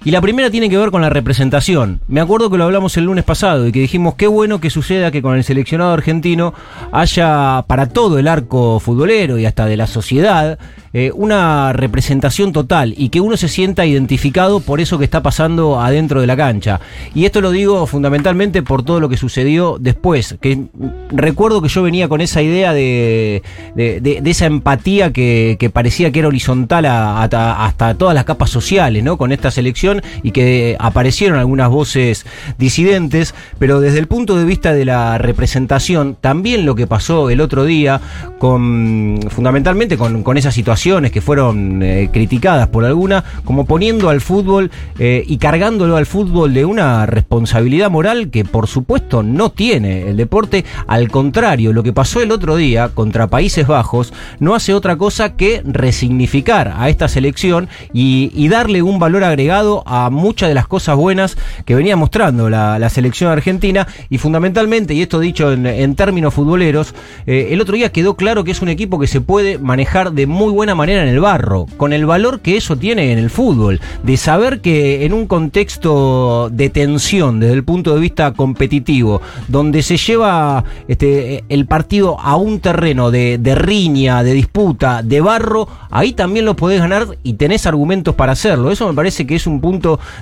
Y 0.05 0.11
la 0.11 0.21
primera 0.21 0.49
tiene 0.49 0.69
que 0.69 0.77
ver 0.77 0.91
con 0.91 1.01
la 1.01 1.09
representación. 1.09 1.99
Me 2.07 2.21
acuerdo 2.21 2.49
que 2.49 2.57
lo 2.57 2.63
hablamos 2.63 2.95
el 2.95 3.03
lunes 3.03 3.25
pasado 3.25 3.67
y 3.67 3.71
que 3.73 3.81
dijimos 3.81 4.15
qué 4.15 4.27
bueno 4.27 4.61
que 4.61 4.69
suceda 4.69 5.11
que 5.11 5.21
con 5.21 5.35
el 5.35 5.43
seleccionado 5.43 5.91
argentino 5.93 6.53
haya 6.93 7.65
para 7.67 7.87
todo 7.89 8.17
el 8.17 8.27
arco 8.29 8.79
futbolero 8.79 9.37
y 9.37 9.45
hasta 9.45 9.65
de 9.65 9.75
la 9.75 9.87
sociedad 9.87 10.57
eh, 10.93 11.11
una 11.13 11.73
representación 11.73 12.51
total 12.53 12.95
y 12.97 13.09
que 13.09 13.21
uno 13.21 13.37
se 13.37 13.47
sienta 13.47 13.85
identificado 13.85 14.61
por 14.61 14.79
eso 14.79 14.97
que 14.97 15.03
está 15.03 15.21
pasando 15.21 15.79
adentro 15.81 16.21
de 16.21 16.27
la 16.27 16.37
cancha. 16.37 16.79
Y 17.13 17.25
esto 17.25 17.41
lo 17.41 17.51
digo 17.51 17.85
fundamentalmente 17.85 18.63
por 18.63 18.83
todo 18.83 18.99
lo 19.01 19.09
que 19.09 19.17
sucedió 19.17 19.77
después, 19.79 20.37
que 20.41 20.63
recuerdo 21.11 21.61
que 21.61 21.67
yo 21.67 21.83
venía 21.83 22.07
con 22.07 22.21
esa 22.21 22.41
idea 22.41 22.73
de, 22.73 23.43
de- 23.75 24.21
esa 24.25 24.45
empatía 24.45 25.11
que, 25.11 25.69
parecía 25.73 26.11
que 26.11 26.19
era 26.19 26.27
horizontal 26.29 26.85
hasta 26.85 27.93
todas 27.95 28.15
las 28.15 28.23
capas 28.23 28.49
sociales, 28.49 29.03
¿no? 29.03 29.17
Con 29.17 29.31
esta 29.31 29.51
selección 29.51 29.88
y 30.23 30.31
que 30.31 30.75
aparecieron 30.79 31.39
algunas 31.39 31.69
voces 31.69 32.25
disidentes, 32.57 33.33
pero 33.57 33.79
desde 33.79 33.99
el 33.99 34.07
punto 34.07 34.37
de 34.37 34.45
vista 34.45 34.73
de 34.73 34.85
la 34.85 35.17
representación, 35.17 36.17
también 36.19 36.65
lo 36.65 36.75
que 36.75 36.87
pasó 36.87 37.29
el 37.29 37.41
otro 37.41 37.65
día, 37.65 38.01
con 38.37 39.19
fundamentalmente 39.29 39.97
con, 39.97 40.23
con 40.23 40.37
esas 40.37 40.53
situaciones 40.53 41.11
que 41.11 41.21
fueron 41.21 41.81
eh, 41.83 42.09
criticadas 42.11 42.67
por 42.67 42.85
alguna, 42.85 43.23
como 43.43 43.65
poniendo 43.65 44.09
al 44.09 44.21
fútbol 44.21 44.71
eh, 44.97 45.23
y 45.27 45.37
cargándolo 45.37 45.97
al 45.97 46.05
fútbol 46.05 46.53
de 46.53 46.65
una 46.65 47.05
responsabilidad 47.05 47.89
moral 47.89 48.29
que 48.29 48.45
por 48.45 48.67
supuesto 48.67 49.23
no 49.23 49.51
tiene 49.51 50.09
el 50.09 50.17
deporte, 50.17 50.65
al 50.87 51.09
contrario, 51.09 51.73
lo 51.73 51.83
que 51.83 51.93
pasó 51.93 52.21
el 52.21 52.31
otro 52.31 52.55
día 52.55 52.89
contra 52.89 53.27
Países 53.27 53.67
Bajos 53.67 54.13
no 54.39 54.55
hace 54.55 54.73
otra 54.73 54.97
cosa 54.97 55.35
que 55.35 55.61
resignificar 55.65 56.73
a 56.77 56.89
esta 56.89 57.07
selección 57.07 57.69
y, 57.93 58.31
y 58.33 58.47
darle 58.47 58.81
un 58.81 58.99
valor 58.99 59.23
agregado 59.23 59.78
a 59.85 60.09
muchas 60.09 60.49
de 60.49 60.55
las 60.55 60.67
cosas 60.67 60.95
buenas 60.95 61.37
que 61.65 61.75
venía 61.75 61.95
mostrando 61.95 62.49
la, 62.49 62.89
selección 62.89 63.31
argentina 63.31 63.87
y 64.09 64.17
fundamentalmente, 64.17 64.95
y 64.95 65.01
esto 65.01 65.19
dicho 65.19 65.51
en, 65.51 65.67
en 65.67 65.95
términos 65.95 66.33
futboleros, 66.33 66.95
eh, 67.27 67.49
el 67.51 67.61
otro 67.61 67.75
día 67.75 67.91
quedó 67.91 68.15
claro 68.15 68.43
que 68.43 68.51
es 68.51 68.61
un 68.61 68.69
equipo 68.69 68.99
que 68.99 69.07
se 69.07 69.21
puede 69.21 69.59
manejar 69.59 70.11
de 70.11 70.25
muy 70.25 70.51
buena 70.51 70.75
manera 70.75 71.03
en 71.03 71.09
el 71.09 71.19
barro, 71.19 71.67
con 71.77 71.93
el 71.93 72.05
valor 72.05 72.39
que 72.39 72.57
eso 72.57 72.77
tiene 72.77 73.11
en 73.11 73.19
el 73.19 73.29
fútbol, 73.29 73.79
de 74.03 74.17
saber 74.17 74.61
que 74.61 75.05
en 75.05 75.13
un 75.13 75.27
contexto 75.27 76.49
de 76.51 76.69
tensión 76.69 77.39
desde 77.39 77.53
el 77.53 77.63
punto 77.63 77.93
de 77.93 78.01
vista 78.01 78.33
competitivo, 78.33 79.21
donde 79.47 79.83
se 79.83 79.97
lleva 79.97 80.63
este, 80.87 81.43
el 81.49 81.65
partido 81.65 82.19
a 82.19 82.35
un 82.35 82.59
terreno 82.59 83.11
de, 83.11 83.37
de 83.37 83.55
riña, 83.55 84.23
de 84.23 84.33
disputa, 84.33 85.03
de 85.03 85.21
barro, 85.21 85.67
ahí 85.91 86.13
también 86.13 86.45
lo 86.45 86.55
podés 86.55 86.79
ganar 86.79 87.07
y 87.23 87.33
tenés 87.33 87.65
argumentos 87.65 88.15
para 88.15 88.33
hacerlo. 88.33 88.71
Eso 88.71 88.87
me 88.87 88.93
parece 88.93 89.25
que 89.25 89.35
es 89.35 89.47
un 89.47 89.61
punto 89.61 89.68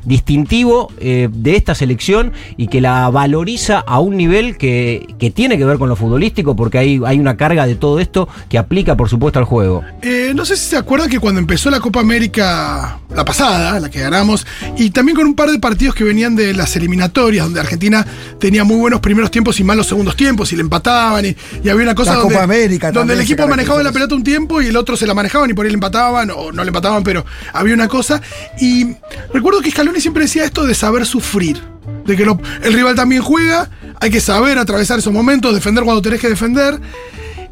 distintivo 0.04 0.92
eh, 1.00 1.30
de 1.32 1.56
esta 1.56 1.76
selección 1.76 2.34
y 2.58 2.68
que 2.68 2.82
la 2.82 3.10
valoriza 3.10 3.80
a 3.80 4.00
un 4.00 4.18
nivel 4.18 4.58
que, 4.58 5.08
que 5.20 5.32
tiene 5.32 5.58
que 5.58 5.66
ver 5.66 5.78
con 5.78 5.90
lo 5.90 5.96
futbolístico, 5.96 6.56
porque 6.56 6.78
hay, 6.78 7.02
hay 7.06 7.20
una 7.20 7.38
carga 7.38 7.66
de 7.66 7.76
todo 7.76 8.00
esto 8.00 8.28
que 8.50 8.58
aplica, 8.58 8.96
por 8.98 9.10
supuesto, 9.10 9.40
al 9.40 9.46
juego. 9.46 9.84
Eh, 10.02 10.34
no 10.36 10.46
sé 10.46 10.58
si 10.58 10.66
se 10.66 10.78
acuerdan 10.78 11.10
que 11.10 11.20
cuando 11.20 11.40
empezó 11.40 11.70
la 11.70 11.80
Copa 11.80 12.00
América, 12.00 13.00
la 13.14 13.26
pasada, 13.26 13.80
la 13.80 13.90
que 13.90 14.00
ganamos, 14.00 14.46
y 14.78 14.90
también 14.90 15.16
con 15.16 15.28
un 15.28 15.36
par 15.36 15.50
de 15.50 15.60
partidos 15.60 15.96
que 15.96 16.04
venían 16.04 16.36
de 16.36 16.54
las 16.54 16.76
eliminatorias, 16.76 17.46
donde 17.46 17.60
Argentina 17.60 18.06
tenía 18.40 18.64
muy 18.64 18.78
buenos 18.78 19.00
primeros 19.00 19.32
tiempos 19.32 19.60
y 19.60 19.64
malos 19.64 19.88
segundos 19.88 20.16
tiempos, 20.16 20.52
y 20.54 20.56
le 20.56 20.62
empataban, 20.62 21.26
y, 21.26 21.36
y 21.64 21.70
había 21.70 21.84
una 21.84 21.96
cosa 21.96 22.12
La 22.12 22.18
donde, 22.18 22.34
Copa 22.34 22.44
América 22.44 22.92
donde 22.92 23.14
el 23.14 23.22
equipo 23.22 23.48
manejaba 23.48 23.84
la 23.84 23.92
pelota 23.92 24.16
un 24.16 24.24
tiempo 24.24 24.62
y 24.62 24.68
el 24.68 24.78
otro 24.78 24.96
se 24.98 25.06
la 25.06 25.14
manejaban 25.14 25.50
y 25.50 25.54
por 25.54 25.66
ahí 25.66 25.72
le 25.72 25.76
empataban, 25.76 26.32
o 26.32 26.52
no 26.52 26.64
le 26.64 26.70
empataban, 26.70 27.04
pero 27.04 27.26
había 27.54 27.74
una 27.74 27.88
cosa. 27.88 28.22
Y 28.60 28.96
recuerdo 29.38 29.62
que 29.62 29.70
Scaloni 29.70 30.02
siempre 30.02 30.24
decía 30.24 30.44
esto 30.44 30.66
de 30.66 30.74
saber 30.74 31.06
sufrir. 31.06 31.62
De 32.06 32.16
que 32.16 32.24
el 32.24 32.74
rival 32.74 32.96
también 32.96 33.22
juega, 33.22 33.70
hay 34.00 34.10
que 34.10 34.20
saber 34.20 34.58
atravesar 34.58 34.98
esos 34.98 35.14
momentos, 35.14 35.54
defender 35.54 35.84
cuando 35.84 36.02
tenés 36.02 36.20
que 36.20 36.30
defender. 36.30 36.80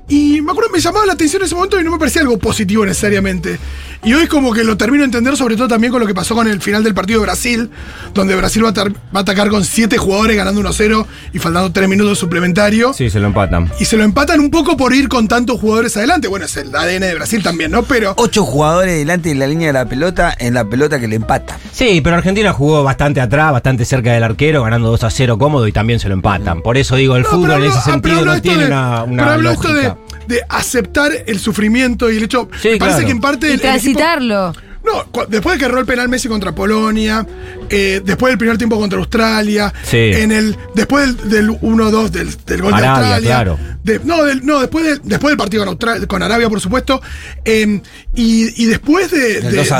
Y 0.07 0.39
me 0.41 0.51
acuerdo, 0.51 0.69
me 0.71 0.79
llamaba 0.79 1.05
la 1.05 1.13
atención 1.13 1.41
en 1.41 1.47
ese 1.47 1.55
momento 1.55 1.79
y 1.79 1.83
no 1.83 1.91
me 1.91 1.97
parecía 1.97 2.21
algo 2.21 2.37
positivo 2.37 2.85
necesariamente. 2.85 3.57
Y 4.03 4.13
hoy 4.13 4.27
como 4.27 4.53
que 4.53 4.63
lo 4.63 4.77
termino 4.77 5.01
de 5.01 5.05
entender, 5.05 5.35
sobre 5.35 5.55
todo 5.55 5.67
también 5.67 5.91
con 5.91 5.99
lo 5.99 6.05
que 6.05 6.13
pasó 6.13 6.35
con 6.35 6.47
el 6.47 6.61
final 6.61 6.83
del 6.83 6.93
partido 6.93 7.19
de 7.21 7.25
Brasil, 7.25 7.71
donde 8.13 8.35
Brasil 8.35 8.63
va 8.63 8.69
a, 8.69 8.73
tar- 8.73 8.91
va 8.93 8.97
a 9.13 9.19
atacar 9.21 9.49
con 9.49 9.65
siete 9.65 9.97
jugadores 9.97 10.37
ganando 10.37 10.61
1-0 10.61 11.07
y 11.33 11.39
faltando 11.39 11.71
3 11.71 11.89
minutos 11.89 12.19
suplementarios. 12.19 12.95
Sí, 12.95 13.09
se 13.09 13.19
lo 13.19 13.25
empatan. 13.25 13.71
Y 13.79 13.85
se 13.85 13.97
lo 13.97 14.03
empatan 14.03 14.39
un 14.41 14.51
poco 14.51 14.77
por 14.77 14.93
ir 14.93 15.09
con 15.09 15.27
tantos 15.27 15.59
jugadores 15.59 15.97
adelante. 15.97 16.27
Bueno, 16.27 16.45
es 16.45 16.55
el 16.57 16.75
ADN 16.75 16.99
de 17.01 17.15
Brasil 17.15 17.41
también, 17.41 17.71
¿no? 17.71 17.81
Pero... 17.81 18.13
Ocho 18.17 18.43
jugadores 18.43 18.95
delante 18.95 19.29
de 19.29 19.35
la 19.35 19.47
línea 19.47 19.67
de 19.69 19.73
la 19.73 19.85
pelota 19.89 20.35
en 20.37 20.53
la 20.53 20.65
pelota 20.65 20.99
que 20.99 21.07
le 21.07 21.15
empata. 21.15 21.57
Sí, 21.71 22.01
pero 22.03 22.15
Argentina 22.17 22.53
jugó 22.53 22.83
bastante 22.83 23.21
atrás, 23.21 23.51
bastante 23.53 23.85
cerca 23.85 24.13
del 24.13 24.23
arquero, 24.23 24.61
ganando 24.61 24.91
2 24.91 25.03
a 25.03 25.09
0 25.09 25.39
cómodo 25.39 25.67
y 25.67 25.71
también 25.71 25.99
se 25.99 26.09
lo 26.09 26.13
empatan. 26.13 26.61
Por 26.61 26.77
eso 26.77 26.95
digo, 26.95 27.15
el 27.15 27.23
No, 27.23 27.29
fútbol 27.29 27.53
en 27.53 27.63
ese 27.63 27.79
ah, 27.79 27.81
sentido 27.81 28.23
no 28.23 28.39
tiene 28.39 28.59
de- 28.65 28.67
una, 28.67 29.03
una 29.03 29.23
Pero 29.23 29.33
hablo 29.33 29.49
esto 29.51 29.67
de, 29.69 29.73
lógica. 29.73 29.94
De 30.27 30.41
aceptar 30.49 31.11
el 31.25 31.39
sufrimiento 31.39 32.11
y 32.11 32.17
el 32.17 32.23
hecho. 32.23 32.49
Sí, 32.61 32.69
me 32.69 32.77
parece 32.77 32.97
claro. 32.97 33.05
que 33.07 33.11
en 33.11 33.21
parte. 33.21 33.47
Y 33.47 33.49
el- 33.51 33.53
el 33.55 33.59
equipo- 33.59 33.71
transitarlo. 33.71 34.53
No, 34.85 35.25
después 35.29 35.55
de 35.55 35.59
que 35.59 35.65
erró 35.65 35.79
el 35.79 35.87
penal 35.87 36.07
Messi 36.09 36.27
contra 36.27 36.53
Polonia, 36.53 37.25
eh, 37.71 38.01
después 38.05 38.29
del 38.29 38.37
primer 38.37 38.55
tiempo 38.59 38.77
contra 38.79 38.99
Australia, 38.99 39.73
Sí. 39.83 39.97
en 39.97 40.31
el 40.31 40.55
después 40.75 41.17
del, 41.23 41.29
del 41.31 41.49
1-2 41.61 42.11
del, 42.11 42.29
del 42.45 42.61
gol 42.61 42.71
de 42.71 42.77
Arabia, 42.77 42.91
Australia, 43.15 43.27
claro. 43.29 43.59
de- 43.83 43.99
no, 44.03 44.23
del- 44.23 44.45
no, 44.45 44.59
después 44.59 44.85
del, 44.85 45.01
después 45.03 45.31
del 45.31 45.37
partido 45.39 45.65
con, 45.65 45.79
con 46.05 46.21
Arabia, 46.21 46.49
por 46.49 46.61
supuesto, 46.61 47.01
eh, 47.45 47.81
y, 48.13 48.61
y 48.63 48.65
después 48.67 49.09
de- 49.09 49.41
Del 49.41 49.51
de- 49.51 49.57
2 49.57 49.71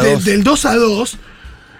a 0.65 0.71
de- 0.73 0.79
2. 0.79 1.17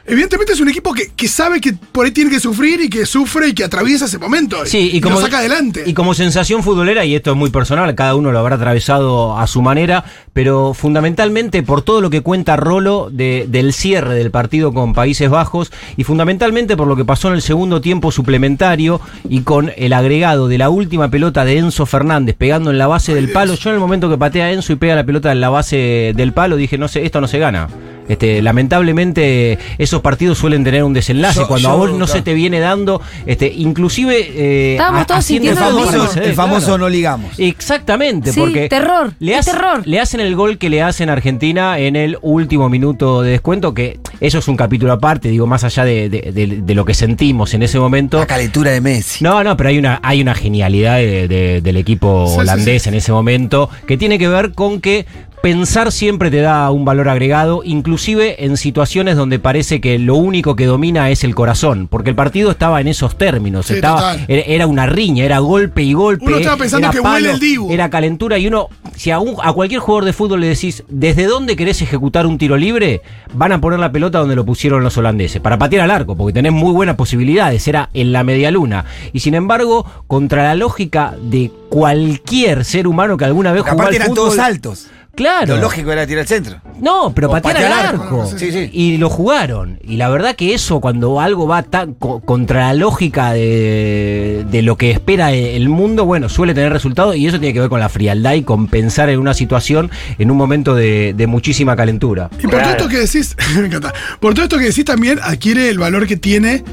Del 0.06 0.16
2 0.16 0.24
a 0.24 0.24
2, 0.24 0.26
evidentemente 0.36 0.54
es 0.54 0.60
un 0.60 0.70
equipo 0.70 0.94
que, 0.94 1.12
que 1.16 1.28
sabe 1.28 1.60
que 1.62 1.74
por 1.74 2.06
ahí 2.06 2.12
tiene 2.12 2.30
que 2.30 2.40
sufrir 2.40 2.80
y 2.82 2.90
que 2.90 3.06
sufre 3.06 3.50
y 3.50 3.54
que 3.54 3.64
atraviesa 3.64 4.06
ese 4.06 4.18
momento. 4.20 4.66
Sí, 4.66 4.90
y 4.94 5.02
como, 5.02 5.16
lo 5.16 5.22
saca 5.22 5.40
adelante. 5.40 5.84
Y 5.86 5.94
como 5.94 6.14
sensación 6.14 6.64
futbolera, 6.64 7.06
y 7.06 7.16
esto 7.16 7.32
es 7.32 7.38
muy 7.38 7.50
personal, 7.50 7.94
cada 7.96 8.16
uno 8.16 8.32
lo 8.32 8.40
habrá 8.40 8.56
atravesado 8.56 9.38
a 9.38 9.48
su 9.48 9.62
manera, 9.62 10.06
pero 10.34 10.74
fundamentalmente 10.74 11.64
por 11.64 11.82
todo 11.82 12.02
lo 12.02 12.10
que 12.10 12.22
cuenta 12.22 12.56
Rolo 12.56 13.10
de- 13.12 13.46
del 13.50 13.74
cierre 13.74 14.14
del 14.16 14.32
partido 14.32 14.74
con 14.74 14.94
Países 14.94 15.30
Bajos, 15.30 15.72
y 15.98 16.04
fundamentalmente 16.04 16.78
por 16.78 16.88
lo 16.88 16.96
que 16.96 17.06
pasó 17.06 17.28
en 17.30 17.36
el 17.36 17.42
segundo 17.42 17.82
tiempo 17.82 18.12
suplementario 18.12 19.02
y 19.28 19.42
con 19.42 19.72
el 19.76 19.94
agregado 19.94 20.48
de 20.48 20.58
la 20.58 20.70
última 20.70 21.10
pelota 21.10 21.46
de 21.46 21.58
Enzo 21.58 21.86
Fernández 21.86 22.36
pegando 22.38 22.72
en 22.72 22.78
la 22.78 22.88
base 22.88 23.14
del 23.16 23.32
palo. 23.32 23.56
Yo 23.56 23.70
en 23.70 23.76
el 23.76 23.80
momento 23.80 24.10
que 24.10 24.18
patea 24.18 24.46
a 24.46 24.52
Enzo 24.52 24.74
y 24.74 24.76
pega 24.76 24.96
la 24.96 25.04
pelota 25.06 25.32
en 25.32 25.42
la 25.42 25.50
base 25.50 26.14
del 26.16 26.34
palo, 26.34 26.56
dije, 26.58 26.78
no 26.78 26.88
sé, 26.88 27.06
esto 27.06 27.22
no 27.22 27.28
se 27.28 27.40
gana. 27.40 27.68
Este, 28.08 28.42
lamentablemente 28.42 29.58
esos 29.78 30.02
partidos 30.02 30.38
suelen 30.38 30.64
tener 30.64 30.84
un 30.84 30.94
desenlace. 30.94 31.40
Yo- 31.40 31.48
Cuando 31.48 31.70
a 31.70 31.72
yo, 31.74 31.78
vos 31.78 31.90
no 31.92 31.98
claro. 31.98 32.12
se 32.14 32.22
te 32.22 32.34
viene 32.34 32.60
dando, 32.60 33.02
este, 33.26 33.48
inclusive 33.52 34.16
eh, 34.36 34.78
todos 34.78 35.06
haciendo 35.20 35.52
El 35.52 35.58
famoso, 35.58 36.22
el 36.22 36.34
famoso 36.34 36.66
claro. 36.68 36.78
no 36.80 36.90
ligamos. 36.90 37.32
Exactamente, 37.40 38.32
Sí, 38.32 38.40
porque 38.40 38.70
terror, 38.70 39.14
le, 39.20 39.36
hace- 39.36 39.52
terror. 39.52 39.82
le 39.86 40.00
hacen 40.00 40.20
el 40.20 40.36
gol 40.36 40.58
que 40.58 40.70
le 40.70 40.82
hacen 40.82 41.10
a 41.10 41.14
Argentina 41.14 41.80
en 41.80 41.96
el 41.96 42.18
último 42.22 42.70
minuto 42.70 43.22
de 43.22 43.32
descuento, 43.32 43.74
que 43.74 44.00
eso 44.20 44.38
es 44.40 44.48
un 44.48 44.56
capítulo 44.58 44.94
aparte, 44.94 45.30
digo, 45.30 45.48
más 45.48 45.64
allá 45.64 45.84
de, 45.86 46.10
de- 46.10 46.32
de- 46.32 46.62
de 46.62 46.76
lo 46.76 46.86
que 46.86 46.94
sentimos 46.94 47.54
en 47.54 47.64
ese 47.64 47.80
momento. 47.80 48.20
La 48.20 48.28
calentura 48.28 48.72
de 48.72 48.82
Messi. 48.82 49.24
No, 49.24 49.44
no, 49.44 49.58
pero 49.58 49.70
hay 49.70 49.78
una, 49.78 50.00
hay 50.04 50.22
una 50.22 50.36
genialidad 50.36 50.98
de- 50.98 51.28
de- 51.28 51.62
del 51.62 51.78
equipo 51.78 52.28
Sí, 52.28 52.40
holandés 52.40 52.84
sí. 52.84 52.90
en 52.90 52.96
ese 52.96 53.12
momento 53.12 53.70
que 53.88 53.98
tiene 53.98 54.20
que 54.20 54.28
ver 54.28 54.52
con 54.54 54.80
que 54.82 55.06
pensar 55.42 55.92
siempre 55.92 56.32
te 56.32 56.42
da 56.42 56.72
un 56.72 56.86
valor 56.86 57.08
agregado, 57.08 57.62
inclusive 58.00 58.44
en 58.44 58.58
situaciones 58.58 59.16
donde 59.16 59.40
parece 59.40 59.80
que 59.80 59.98
lo 60.00 60.16
único 60.16 60.58
que 60.58 60.66
domina 60.66 61.10
es 61.12 61.24
el 61.24 61.34
corazón, 61.34 61.88
porque 61.90 62.10
el 62.10 62.16
partido 62.16 62.52
estaba 62.52 62.82
en 62.82 62.90
esos 62.90 63.18
términos, 63.18 63.68
Sí, 63.68 63.76
estaba, 63.76 64.18
era, 64.28 64.42
era 64.42 64.68
una 64.68 64.86
riña, 64.86 65.24
era 65.24 65.40
golpe 65.40 65.82
y 65.82 65.94
golpe. 65.94 66.26
Uno 66.26 66.36
estaba 66.38 66.58
pensando 66.58 66.92
que 66.92 67.00
huele 67.00 67.32
el 67.32 67.40
Dibu. 67.40 67.72
Era 67.72 67.90
calentura 67.90 68.38
y 68.38 68.48
uno, 68.48 68.68
si 68.98 69.12
a, 69.12 69.20
un- 69.20 69.38
a 69.42 69.54
cualquier 69.54 69.80
jugador 69.80 70.04
de 70.04 70.12
fútbol 70.12 70.42
le 70.42 70.48
decís, 70.50 70.84
¿desde 70.90 71.24
dónde 71.26 71.56
querés 71.56 71.82
ejecutar 71.82 72.26
un 72.28 72.38
tiro 72.38 72.58
libre? 72.58 73.02
Van 73.34 73.54
a 73.54 73.62
poner 73.62 73.80
la 73.80 73.94
pelota 73.94 74.20
donde 74.20 74.36
lo 74.36 74.44
pusieron 74.46 74.84
los 74.84 74.98
holandeses, 74.98 75.42
para 75.42 75.58
patear 75.58 75.84
al 75.86 75.92
arco, 75.92 76.18
porque 76.18 76.34
tenés 76.34 76.52
muy 76.52 76.74
buenas 76.74 76.98
posibilidades, 76.98 77.66
era 77.70 77.90
en 77.94 78.12
la 78.12 78.26
media 78.26 78.52
luna. 78.52 78.84
Y 79.14 79.22
sin 79.22 79.36
embargo, 79.36 79.86
contra 80.08 80.44
la 80.44 80.56
lógica 80.56 81.16
de 81.22 81.50
cualquier 81.70 82.66
ser 82.66 82.88
humano 82.88 83.16
que 83.16 83.24
alguna 83.24 83.54
vez 83.54 83.62
jugó 83.62 83.74
aparte 83.74 83.96
al 83.96 84.02
eran 84.02 84.08
fútbol, 84.10 84.26
todos 84.32 84.40
altos. 84.40 84.88
Claro. 85.16 85.56
Lo 85.56 85.62
lógico 85.62 85.92
era 85.92 86.06
tirar 86.06 86.22
al 86.22 86.28
centro. 86.28 86.62
No, 86.82 87.14
pero 87.16 87.30
O 87.30 87.32
patear 87.32 87.56
al 87.56 87.62
patear 87.64 87.72
al 87.72 87.86
arco. 88.02 88.22
arco. 88.24 88.38
Sí, 88.38 88.52
sí. 88.52 88.70
Y 88.74 88.98
lo 88.98 89.10
jugaron. 89.10 89.80
Y 89.84 89.96
la 89.96 90.10
verdad 90.10 90.36
que 90.36 90.54
eso, 90.54 90.82
cuando 90.82 91.22
algo 91.22 91.48
va 91.48 91.64
tan 91.64 91.94
co- 91.94 92.20
contra 92.20 92.68
la 92.68 92.74
lógica 92.74 93.32
de, 93.34 94.46
de 94.52 94.62
lo 94.62 94.78
que 94.78 94.92
espera 94.92 95.32
el 95.32 95.70
mundo, 95.70 96.06
bueno, 96.06 96.28
suele 96.30 96.54
tener 96.54 96.72
resultados. 96.74 97.16
Y 97.16 97.28
eso 97.28 97.40
tiene 97.40 97.54
que 97.54 97.62
ver 97.62 97.70
con 97.70 97.80
la 97.80 97.90
frialdad 97.90 98.34
y 98.34 98.44
con 98.44 98.68
pensar 98.68 99.10
en 99.10 99.20
una 99.20 99.34
situación 99.34 99.90
en 100.18 100.32
un 100.32 100.38
momento 100.38 100.76
de, 100.76 101.14
de 101.16 101.28
muchísima 101.28 101.76
calentura. 101.76 102.30
Y 102.40 102.48
por 102.48 102.62
todo 102.62 102.72
esto 102.72 102.88
que 102.90 102.98
decís, 102.98 103.36
me 103.60 103.68
encanta. 103.68 103.94
Por 104.20 104.34
todo 104.34 104.44
esto 104.44 104.58
que 104.58 104.66
decís 104.66 104.84
también 104.86 105.20
adquiere 105.24 105.70
el 105.70 105.80
valor 105.80 106.08
que 106.08 106.18
tiene 106.18 106.64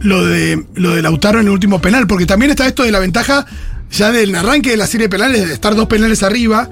lo 0.00 0.24
de 0.24 0.64
lo 0.74 0.94
de 0.94 1.02
Lautaro 1.02 1.40
en 1.40 1.46
el 1.46 1.52
último 1.52 1.80
penal, 1.80 2.06
porque 2.06 2.26
también 2.26 2.50
está 2.50 2.66
esto 2.66 2.82
de 2.84 2.92
la 2.92 3.00
ventaja 3.00 3.44
ya 3.90 4.10
del 4.12 4.34
arranque 4.34 4.70
de 4.70 4.76
la 4.76 4.86
serie 4.86 5.06
de 5.06 5.08
penales, 5.10 5.46
de 5.48 5.54
estar 5.54 5.74
dos 5.74 5.86
penales 5.86 6.22
arriba, 6.22 6.68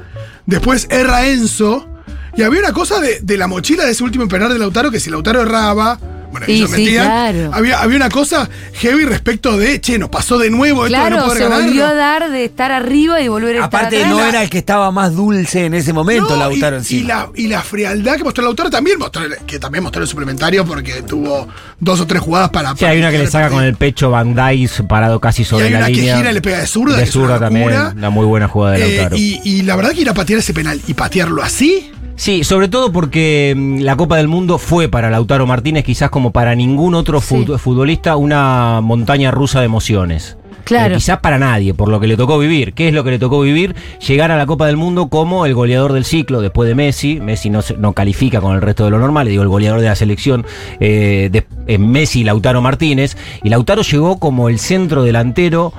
después 0.46 0.86
erra 0.90 1.26
Enzo, 1.26 1.88
y 2.36 2.42
había 2.42 2.60
una 2.60 2.72
cosa 2.72 3.00
de, 3.00 3.20
de 3.20 3.36
la 3.36 3.46
mochila 3.46 3.84
de 3.84 3.92
ese 3.92 4.02
último 4.02 4.26
penal 4.28 4.52
de 4.52 4.58
Lautaro, 4.58 4.90
que 4.90 5.00
si 5.00 5.10
Lautaro 5.10 5.42
erraba, 5.42 5.98
bueno, 6.34 6.46
Sí, 6.46 6.52
ellos 6.54 6.70
sí, 6.72 6.82
metían, 6.84 7.06
claro. 7.06 7.50
había, 7.54 7.80
había 7.80 7.96
una 7.96 8.08
cosa 8.08 8.48
heavy 8.74 9.04
respecto 9.04 9.56
de, 9.56 9.80
che, 9.80 9.98
nos 9.98 10.08
pasó 10.08 10.36
de 10.36 10.50
nuevo 10.50 10.84
esto 10.86 10.96
de 10.98 11.02
no 11.04 11.06
Claro, 11.16 11.24
poder 11.26 11.38
se 11.38 11.44
ganarlo. 11.44 11.64
volvió 11.66 11.86
a 11.86 11.94
dar 11.94 12.30
de 12.30 12.44
estar 12.44 12.72
arriba 12.72 13.20
y 13.20 13.28
volver 13.28 13.56
a 13.56 13.64
estar 13.64 13.80
Aparte, 13.80 13.96
atrás. 13.98 14.10
no 14.10 14.24
era 14.24 14.42
el 14.42 14.50
que 14.50 14.58
estaba 14.58 14.90
más 14.90 15.14
dulce 15.14 15.66
en 15.66 15.74
ese 15.74 15.92
momento, 15.92 16.30
No, 16.30 16.36
Lautaro 16.36 16.76
y, 16.76 16.78
encima. 16.80 17.00
y 17.00 17.04
la, 17.06 17.28
y 17.36 17.46
la 17.48 17.62
frialdad 17.62 18.16
que 18.16 18.24
mostró 18.24 18.42
Lautaro 18.44 18.70
también 18.70 18.98
mostró, 18.98 19.22
que 19.46 19.58
también 19.58 19.84
mostró 19.84 20.02
el 20.02 20.08
suplementario 20.08 20.64
porque 20.64 21.02
tuvo 21.02 21.46
dos 21.78 22.00
o 22.00 22.06
tres 22.06 22.20
jugadas 22.22 22.50
para. 22.50 22.74
Sí, 22.76 22.84
hay 22.84 22.98
una 22.98 23.10
que 23.12 23.18
le 23.18 23.26
saca 23.28 23.50
con 23.50 23.62
el 23.62 23.76
pecho 23.76 24.10
Van 24.10 24.34
Dijk 24.34 24.86
parado 24.88 25.20
casi 25.20 25.44
sobre 25.44 25.66
hay 25.66 25.70
la 25.72 25.78
una 25.78 25.86
que 25.86 25.92
línea. 25.92 26.16
gira 26.16 26.30
y 26.30 26.34
le 26.34 26.42
pega 26.42 26.58
de 26.58 26.66
zurda, 26.66 26.96
De 26.96 27.04
que 27.04 27.10
zurda 27.10 27.38
también, 27.38 27.68
una 27.96 28.10
muy 28.10 28.26
buena 28.26 28.48
jugada 28.48 28.74
de 28.76 28.84
Eh, 28.84 28.96
Lautaro. 28.96 29.16
y, 29.16 29.40
y 29.44 29.62
la 29.62 29.76
verdad 29.76 29.92
que 29.92 30.00
ir 30.00 30.08
a 30.10 30.14
patear 30.14 30.40
ese 30.40 30.52
penal 30.52 30.80
y 30.86 30.94
patearlo 30.94 31.42
así. 31.42 31.90
Sí, 32.16 32.44
sobre 32.44 32.68
todo 32.68 32.92
porque 32.92 33.54
mm, 33.56 33.80
la 33.80 33.96
Copa 33.96 34.16
del 34.16 34.28
Mundo 34.28 34.58
fue 34.58 34.88
para 34.88 35.10
Lautaro 35.10 35.46
Martínez, 35.46 35.84
quizás 35.84 36.10
como 36.10 36.30
para 36.30 36.54
ningún 36.54 36.94
otro 36.94 37.20
Sí. 37.20 37.44
futbolista, 37.58 38.16
una 38.16 38.80
montaña 38.82 39.30
rusa 39.30 39.60
de 39.60 39.66
emociones. 39.66 40.36
Claro. 40.62 40.94
Eh, 40.94 40.96
quizás 40.98 41.18
para 41.18 41.38
nadie, 41.38 41.74
por 41.74 41.88
lo 41.88 42.00
que 42.00 42.06
le 42.06 42.16
tocó 42.16 42.38
vivir. 42.38 42.72
¿Qué 42.72 42.88
es 42.88 42.94
lo 42.94 43.04
que 43.04 43.10
le 43.10 43.18
tocó 43.18 43.40
vivir? 43.42 43.74
Llegar 44.06 44.30
a 44.30 44.38
la 44.38 44.46
Copa 44.46 44.66
del 44.66 44.78
Mundo 44.78 45.08
como 45.08 45.44
el 45.44 45.52
goleador 45.54 45.92
del 45.92 46.06
ciclo 46.06 46.40
después 46.40 46.66
de 46.68 46.74
Messi. 46.74 47.20
Messi 47.20 47.50
no, 47.50 47.60
no 47.78 47.92
califica 47.92 48.40
con 48.40 48.54
el 48.54 48.62
resto 48.62 48.84
de 48.84 48.90
lo 48.90 48.98
normal, 48.98 49.28
digo, 49.28 49.42
el 49.42 49.48
goleador 49.48 49.80
de 49.80 49.88
la 49.88 49.94
selección, 49.96 50.46
eh, 50.80 51.28
de, 51.30 51.44
eh, 51.66 51.76
Messi 51.78 52.20
y 52.20 52.24
Lautaro 52.24 52.62
Martínez. 52.62 53.16
Y 53.42 53.50
Lautaro 53.50 53.82
llegó 53.82 54.18
como 54.18 54.48
el 54.48 54.58
centro 54.58 55.02
delantero 55.02 55.72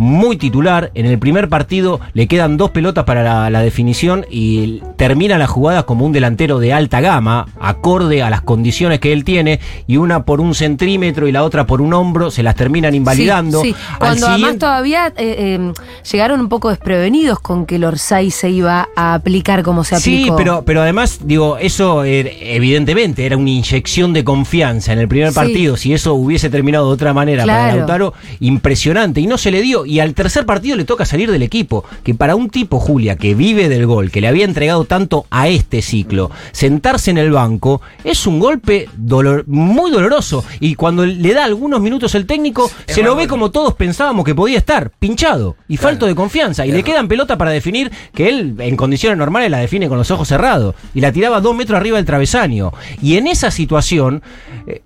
muy 0.00 0.38
titular. 0.38 0.90
En 0.94 1.04
el 1.04 1.18
primer 1.18 1.50
partido 1.50 2.00
le 2.14 2.26
quedan 2.26 2.56
dos 2.56 2.70
pelotas 2.70 3.04
para 3.04 3.22
la, 3.22 3.50
la 3.50 3.60
definición 3.60 4.24
y 4.30 4.80
termina 4.96 5.36
la 5.36 5.46
jugada 5.46 5.82
como 5.82 6.06
un 6.06 6.12
delantero 6.12 6.58
de 6.58 6.72
alta 6.72 7.02
gama, 7.02 7.46
acorde 7.60 8.22
a 8.22 8.30
las 8.30 8.40
condiciones 8.40 8.98
que 8.98 9.12
él 9.12 9.24
tiene, 9.24 9.60
y 9.86 9.98
una 9.98 10.24
por 10.24 10.40
un 10.40 10.54
centímetro 10.54 11.28
y 11.28 11.32
la 11.32 11.44
otra 11.44 11.66
por 11.66 11.82
un 11.82 11.92
hombro, 11.92 12.30
se 12.30 12.42
las 12.42 12.54
terminan 12.54 12.94
invalidando. 12.94 13.60
Sí, 13.60 13.72
sí. 13.72 13.76
Al 13.92 13.98
Cuando 13.98 14.26
además 14.28 14.58
todavía 14.58 15.08
eh, 15.08 15.12
eh, 15.18 15.72
llegaron 16.10 16.40
un 16.40 16.48
poco 16.48 16.70
desprevenidos 16.70 17.38
con 17.40 17.66
que 17.66 17.76
el 17.76 17.84
Orsay 17.84 18.30
se 18.30 18.48
iba 18.48 18.88
a 18.96 19.12
aplicar 19.12 19.62
como 19.62 19.84
se 19.84 20.00
Sí, 20.00 20.20
aplicó. 20.20 20.36
pero, 20.36 20.62
pero 20.64 20.80
además, 20.80 21.20
digo, 21.24 21.58
eso 21.58 22.04
er- 22.06 22.32
evidentemente 22.40 23.26
era 23.26 23.36
una 23.36 23.50
inyección 23.50 24.14
de 24.14 24.24
confianza 24.24 24.94
en 24.94 24.98
el 24.98 25.08
primer 25.08 25.28
Sí. 25.28 25.34
partido. 25.34 25.76
Si 25.76 25.92
eso 25.92 26.14
hubiese 26.14 26.48
terminado 26.48 26.86
de 26.88 26.94
otra 26.94 27.12
manera 27.12 27.44
para. 27.44 27.74
Lautaro, 27.76 28.14
impresionante. 28.40 29.20
Y 29.20 29.26
no 29.26 29.36
se 29.36 29.50
le 29.50 29.60
dio. 29.60 29.84
Y 29.90 29.98
al 29.98 30.14
tercer 30.14 30.46
partido 30.46 30.76
le 30.76 30.84
toca 30.84 31.04
salir 31.04 31.32
del 31.32 31.42
equipo. 31.42 31.84
Que 32.04 32.14
para 32.14 32.36
un 32.36 32.48
tipo, 32.48 32.78
Julia, 32.78 33.16
que 33.16 33.34
vive 33.34 33.68
del 33.68 33.86
gol, 33.86 34.12
que 34.12 34.20
le 34.20 34.28
había 34.28 34.44
entregado 34.44 34.84
tanto 34.84 35.26
a 35.30 35.48
este 35.48 35.82
ciclo, 35.82 36.30
sentarse 36.52 37.10
en 37.10 37.18
el 37.18 37.32
banco 37.32 37.82
es 38.04 38.24
un 38.24 38.38
golpe 38.38 38.88
dolor, 38.96 39.42
muy 39.48 39.90
doloroso. 39.90 40.44
Y 40.60 40.76
cuando 40.76 41.04
le 41.04 41.34
da 41.34 41.44
algunos 41.44 41.80
minutos 41.80 42.14
el 42.14 42.26
técnico, 42.26 42.70
Es 42.86 42.94
se 42.94 43.02
lo 43.02 43.16
ve 43.16 43.26
como 43.26 43.50
todos 43.50 43.74
pensábamos 43.74 44.24
que 44.24 44.32
podía 44.32 44.58
estar, 44.58 44.90
pinchado 44.90 45.56
y 45.66 45.76
falto 45.76 46.06
de 46.06 46.14
confianza. 46.14 46.64
Y 46.64 46.70
le 46.70 46.84
quedan 46.84 47.08
pelota 47.08 47.36
para 47.36 47.50
definir 47.50 47.90
que 48.14 48.28
él, 48.28 48.54
en 48.60 48.76
condiciones 48.76 49.18
normales, 49.18 49.50
la 49.50 49.58
define 49.58 49.88
con 49.88 49.98
los 49.98 50.12
ojos 50.12 50.28
cerrados. 50.28 50.76
Y 50.94 51.00
la 51.00 51.10
tiraba 51.10 51.40
dos 51.40 51.56
metros 51.56 51.76
arriba 51.76 51.96
del 51.96 52.06
travesaño. 52.06 52.72
Y 53.02 53.16
en 53.16 53.26
esa 53.26 53.50
situación. 53.50 54.22
eh, 54.68 54.82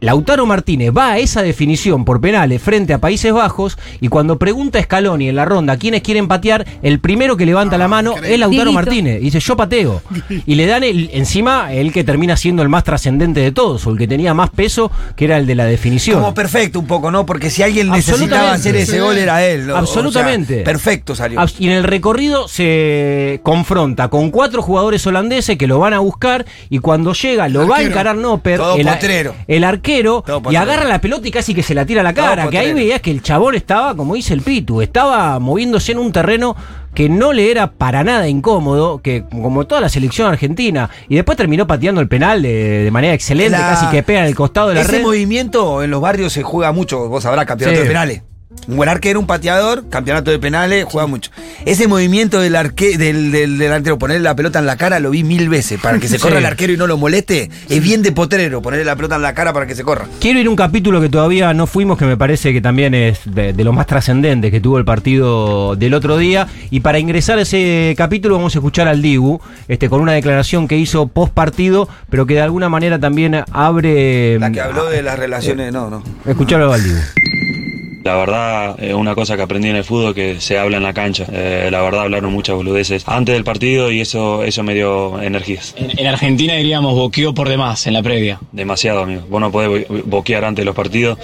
Lautaro 0.00 0.46
Martínez 0.46 0.92
va 0.96 1.12
a 1.12 1.18
esa 1.18 1.42
definición 1.42 2.04
por 2.04 2.20
penales 2.20 2.62
frente 2.62 2.92
a 2.92 2.98
Países 2.98 3.32
Bajos 3.32 3.78
y 4.00 4.08
cuando 4.08 4.38
pregunta 4.38 4.78
a 4.78 4.82
Scaloni 4.82 5.28
en 5.28 5.36
la 5.36 5.44
ronda 5.44 5.76
quiénes 5.76 6.02
quieren 6.02 6.28
patear, 6.28 6.66
el 6.82 7.00
primero 7.00 7.36
que 7.36 7.46
levanta 7.46 7.78
la 7.78 7.88
mano 7.88 8.14
es 8.22 8.38
Lautaro. 8.38 8.72
Martínez. 8.72 9.20
Y 9.20 9.24
dice, 9.24 9.40
yo 9.40 9.56
pateo. 9.56 10.02
Y 10.46 10.54
le 10.54 10.66
dan 10.66 10.84
el, 10.84 11.10
encima 11.12 11.72
el 11.72 11.92
que 11.92 12.04
termina 12.04 12.36
siendo 12.36 12.62
el 12.62 12.68
más 12.68 12.84
trascendente 12.84 13.40
de 13.40 13.52
todos, 13.52 13.86
o 13.86 13.90
el 13.90 13.98
que 13.98 14.06
tenía 14.06 14.34
más 14.34 14.50
peso, 14.50 14.90
que 15.16 15.24
era 15.24 15.36
el 15.36 15.46
de 15.46 15.54
la 15.54 15.64
definición. 15.64 16.20
Como 16.20 16.32
perfecto 16.34 16.80
un 16.80 16.86
poco, 16.86 17.10
¿no? 17.10 17.26
Porque 17.26 17.50
si 17.50 17.62
alguien 17.62 17.90
necesitaba 17.90 18.52
hacer 18.52 18.76
ese 18.76 19.00
gol 19.00 19.18
era 19.18 19.44
él. 19.44 19.66
¿no? 19.66 19.72
O 19.72 19.76
sea, 19.76 19.80
Absolutamente. 19.80 20.62
perfecto 20.62 21.14
salió. 21.14 21.40
Y 21.58 21.66
en 21.66 21.72
el 21.72 21.84
recorrido 21.84 22.48
se 22.48 23.40
confronta 23.42 24.08
con 24.08 24.30
cuatro 24.30 24.62
jugadores 24.62 25.06
holandeses 25.06 25.56
que 25.58 25.66
lo 25.66 25.78
van 25.78 25.92
a 25.94 25.98
buscar 25.98 26.46
y 26.70 26.78
cuando 26.78 27.12
llega 27.12 27.48
lo 27.48 27.66
va 27.66 27.78
a 27.78 27.82
encarar 27.82 28.16
Nopper, 28.16 28.58
Todo 28.58 28.76
el, 28.76 28.86
potrero. 28.86 29.34
el 29.46 29.64
arquero, 29.64 29.87
Y 30.50 30.56
agarra 30.56 30.84
la 30.84 31.00
pelota 31.00 31.26
y 31.26 31.30
casi 31.30 31.54
que 31.54 31.62
se 31.62 31.74
la 31.74 31.84
tira 31.86 32.00
a 32.00 32.04
la 32.04 32.12
Todo 32.14 32.24
cara. 32.26 32.48
Que 32.48 32.58
ahí 32.58 32.72
veías 32.74 33.00
que 33.00 33.10
el 33.10 33.22
chabón 33.22 33.54
estaba, 33.54 33.94
como 33.96 34.14
dice 34.14 34.34
el 34.34 34.42
Pitu, 34.42 34.82
estaba 34.82 35.38
moviéndose 35.38 35.92
en 35.92 35.98
un 35.98 36.12
terreno 36.12 36.54
que 36.94 37.08
no 37.08 37.32
le 37.32 37.50
era 37.50 37.70
para 37.70 38.02
nada 38.02 38.28
incómodo, 38.28 39.00
que 39.02 39.24
como 39.30 39.66
toda 39.66 39.80
la 39.80 39.88
selección 39.88 40.26
argentina, 40.28 40.90
y 41.08 41.14
después 41.14 41.36
terminó 41.36 41.66
pateando 41.66 42.00
el 42.00 42.08
penal 42.08 42.42
de, 42.42 42.82
de 42.84 42.90
manera 42.90 43.14
excelente, 43.14 43.50
La- 43.52 43.68
casi 43.70 43.86
que 43.86 44.02
pega 44.02 44.20
en 44.20 44.26
el 44.26 44.34
costado 44.34 44.68
de 44.68 44.74
la 44.74 44.80
Ese 44.80 44.92
red. 44.92 45.02
movimiento 45.02 45.82
en 45.82 45.90
los 45.90 46.00
barrios 46.00 46.32
se 46.32 46.42
juega 46.42 46.72
mucho, 46.72 47.08
vos 47.08 47.22
sabrás, 47.22 47.46
campeonato 47.46 47.76
Sí. 47.76 47.82
de 47.82 47.88
penales. 47.88 48.22
Un 48.66 48.76
buen 48.76 48.88
arquero, 48.88 49.20
un 49.20 49.26
pateador, 49.26 49.90
campeonato 49.90 50.30
de 50.30 50.38
penales, 50.38 50.86
juega 50.88 51.06
mucho. 51.06 51.30
Ese 51.66 51.86
movimiento 51.86 52.40
del 52.40 52.56
arque, 52.56 52.96
del, 52.96 53.30
del 53.30 53.58
delantero, 53.58 53.98
ponerle 53.98 54.22
la 54.22 54.34
pelota 54.34 54.58
en 54.58 54.64
la 54.64 54.76
cara, 54.76 55.00
lo 55.00 55.10
vi 55.10 55.22
mil 55.22 55.50
veces. 55.50 55.78
Para 55.80 55.98
que 55.98 56.08
se 56.08 56.18
corra 56.20 56.36
Sí. 56.36 56.38
el 56.38 56.46
arquero 56.46 56.72
y 56.72 56.78
no 56.78 56.86
lo 56.86 56.96
moleste, 56.96 57.50
es 57.68 57.82
bien 57.82 58.02
de 58.02 58.10
potrero, 58.12 58.62
ponerle 58.62 58.86
la 58.86 58.96
pelota 58.96 59.16
en 59.16 59.22
la 59.22 59.34
cara 59.34 59.52
para 59.52 59.66
que 59.66 59.74
se 59.74 59.84
corra. 59.84 60.06
Quiero 60.18 60.38
ir 60.40 60.46
a 60.46 60.50
un 60.50 60.56
capítulo 60.56 60.98
que 61.02 61.10
todavía 61.10 61.52
no 61.52 61.66
fuimos, 61.66 61.98
que 61.98 62.06
me 62.06 62.16
parece 62.16 62.54
que 62.54 62.62
también 62.62 62.94
es 62.94 63.20
de, 63.26 63.52
de 63.52 63.64
los 63.64 63.74
más 63.74 63.86
trascendentes 63.86 64.50
que 64.50 64.60
tuvo 64.60 64.78
el 64.78 64.84
partido 64.86 65.76
del 65.76 65.92
otro 65.92 66.16
día. 66.16 66.46
Y 66.70 66.80
para 66.80 66.98
ingresar 66.98 67.38
a 67.38 67.42
ese 67.42 67.94
capítulo 67.98 68.36
vamos 68.36 68.54
a 68.54 68.58
escuchar 68.60 68.88
al 68.88 69.02
Dibu, 69.02 69.40
este, 69.68 69.90
con 69.90 70.00
una 70.00 70.12
declaración 70.12 70.68
que 70.68 70.78
hizo 70.78 71.06
post 71.08 71.34
partido, 71.34 71.86
pero 72.08 72.24
que 72.26 72.32
de 72.34 72.40
alguna 72.40 72.70
manera 72.70 72.98
también 72.98 73.42
abre. 73.52 74.38
La 74.38 74.50
que 74.50 74.60
habló 74.62 74.86
de 74.88 75.02
las 75.02 75.18
relaciones, 75.18 75.70
no, 75.70 75.90
no. 75.90 76.02
Escucharlo 76.26 76.72
al 76.72 76.82
Dibu. 76.82 76.98
La 78.08 78.16
verdad, 78.16 78.82
es 78.82 78.94
una 78.94 79.14
cosa 79.14 79.36
que 79.36 79.42
aprendí 79.42 79.68
en 79.68 79.76
el 79.76 79.84
fútbol 79.84 80.14
que 80.14 80.40
se 80.40 80.56
habla 80.56 80.78
en 80.78 80.82
la 80.82 80.94
cancha. 80.94 81.26
Eh, 81.30 81.68
la 81.70 81.82
verdad, 81.82 82.04
hablaron 82.04 82.32
muchas 82.32 82.56
boludeces 82.56 83.04
antes 83.06 83.34
del 83.34 83.44
partido 83.44 83.92
y 83.92 84.00
eso, 84.00 84.42
eso 84.44 84.62
me 84.62 84.72
dio 84.72 85.20
energías. 85.20 85.74
En, 85.76 85.90
en 85.98 86.06
Argentina 86.06 86.54
diríamos 86.54 86.94
boqueó 86.94 87.34
por 87.34 87.50
demás 87.50 87.86
en 87.86 87.92
la 87.92 88.02
previa. 88.02 88.40
Demasiado, 88.50 89.02
amigo. 89.02 89.26
Vos 89.28 89.42
no 89.42 89.52
podés 89.52 89.86
bo- 89.86 90.00
boquear 90.06 90.46
antes 90.46 90.62
de 90.62 90.64
los 90.64 90.74
partidos 90.74 91.18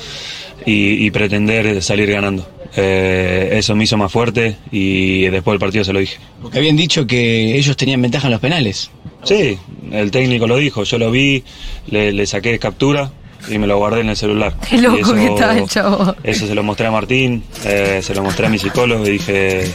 y, 0.67 1.07
y 1.07 1.11
pretender 1.11 1.83
salir 1.83 2.11
ganando. 2.11 2.47
Eh, 2.77 3.49
eso 3.53 3.75
me 3.75 3.85
hizo 3.85 3.97
más 3.97 4.13
fuerte 4.13 4.57
y 4.71 5.23
después 5.29 5.55
del 5.55 5.61
partido 5.61 5.85
se 5.85 5.93
lo 5.95 6.01
dije. 6.01 6.19
Porque 6.43 6.59
habían 6.59 6.77
dicho 6.77 7.07
que 7.07 7.57
ellos 7.57 7.79
tenían 7.79 8.03
ventaja 8.03 8.27
en 8.27 8.33
los 8.33 8.41
penales. 8.43 8.91
Sí, 9.23 9.57
el 9.91 10.11
técnico 10.11 10.47
lo 10.47 10.59
dijo, 10.59 10.85
yo 10.85 10.99
lo 10.99 11.11
vi, 11.11 11.45
le, 11.87 12.13
le 12.13 12.27
saqué 12.27 12.59
captura 12.59 13.11
y 13.49 13.59
me 13.59 13.67
lo 13.67 13.79
guardé 13.79 14.01
en 14.01 14.09
el 14.11 14.17
celular. 14.17 14.55
Qué 14.69 14.79
loco 14.79 14.97
Y 14.97 15.01
eso- 15.01 15.15
que 15.15 15.27
estaba 15.27 15.57
el 15.59 15.69
chavo. 15.69 16.15
Eso 16.23 16.47
se 16.47 16.55
lo 16.55 16.63
mostré 16.63 16.87
a 16.87 16.91
Martín, 16.91 17.43
eh, 17.65 18.01
se 18.03 18.15
lo 18.15 18.23
mostré 18.23 18.47
a 18.47 18.51
mi 18.51 18.59
psicólogo 18.59 19.07
y 19.07 19.11
dije... 19.11 19.71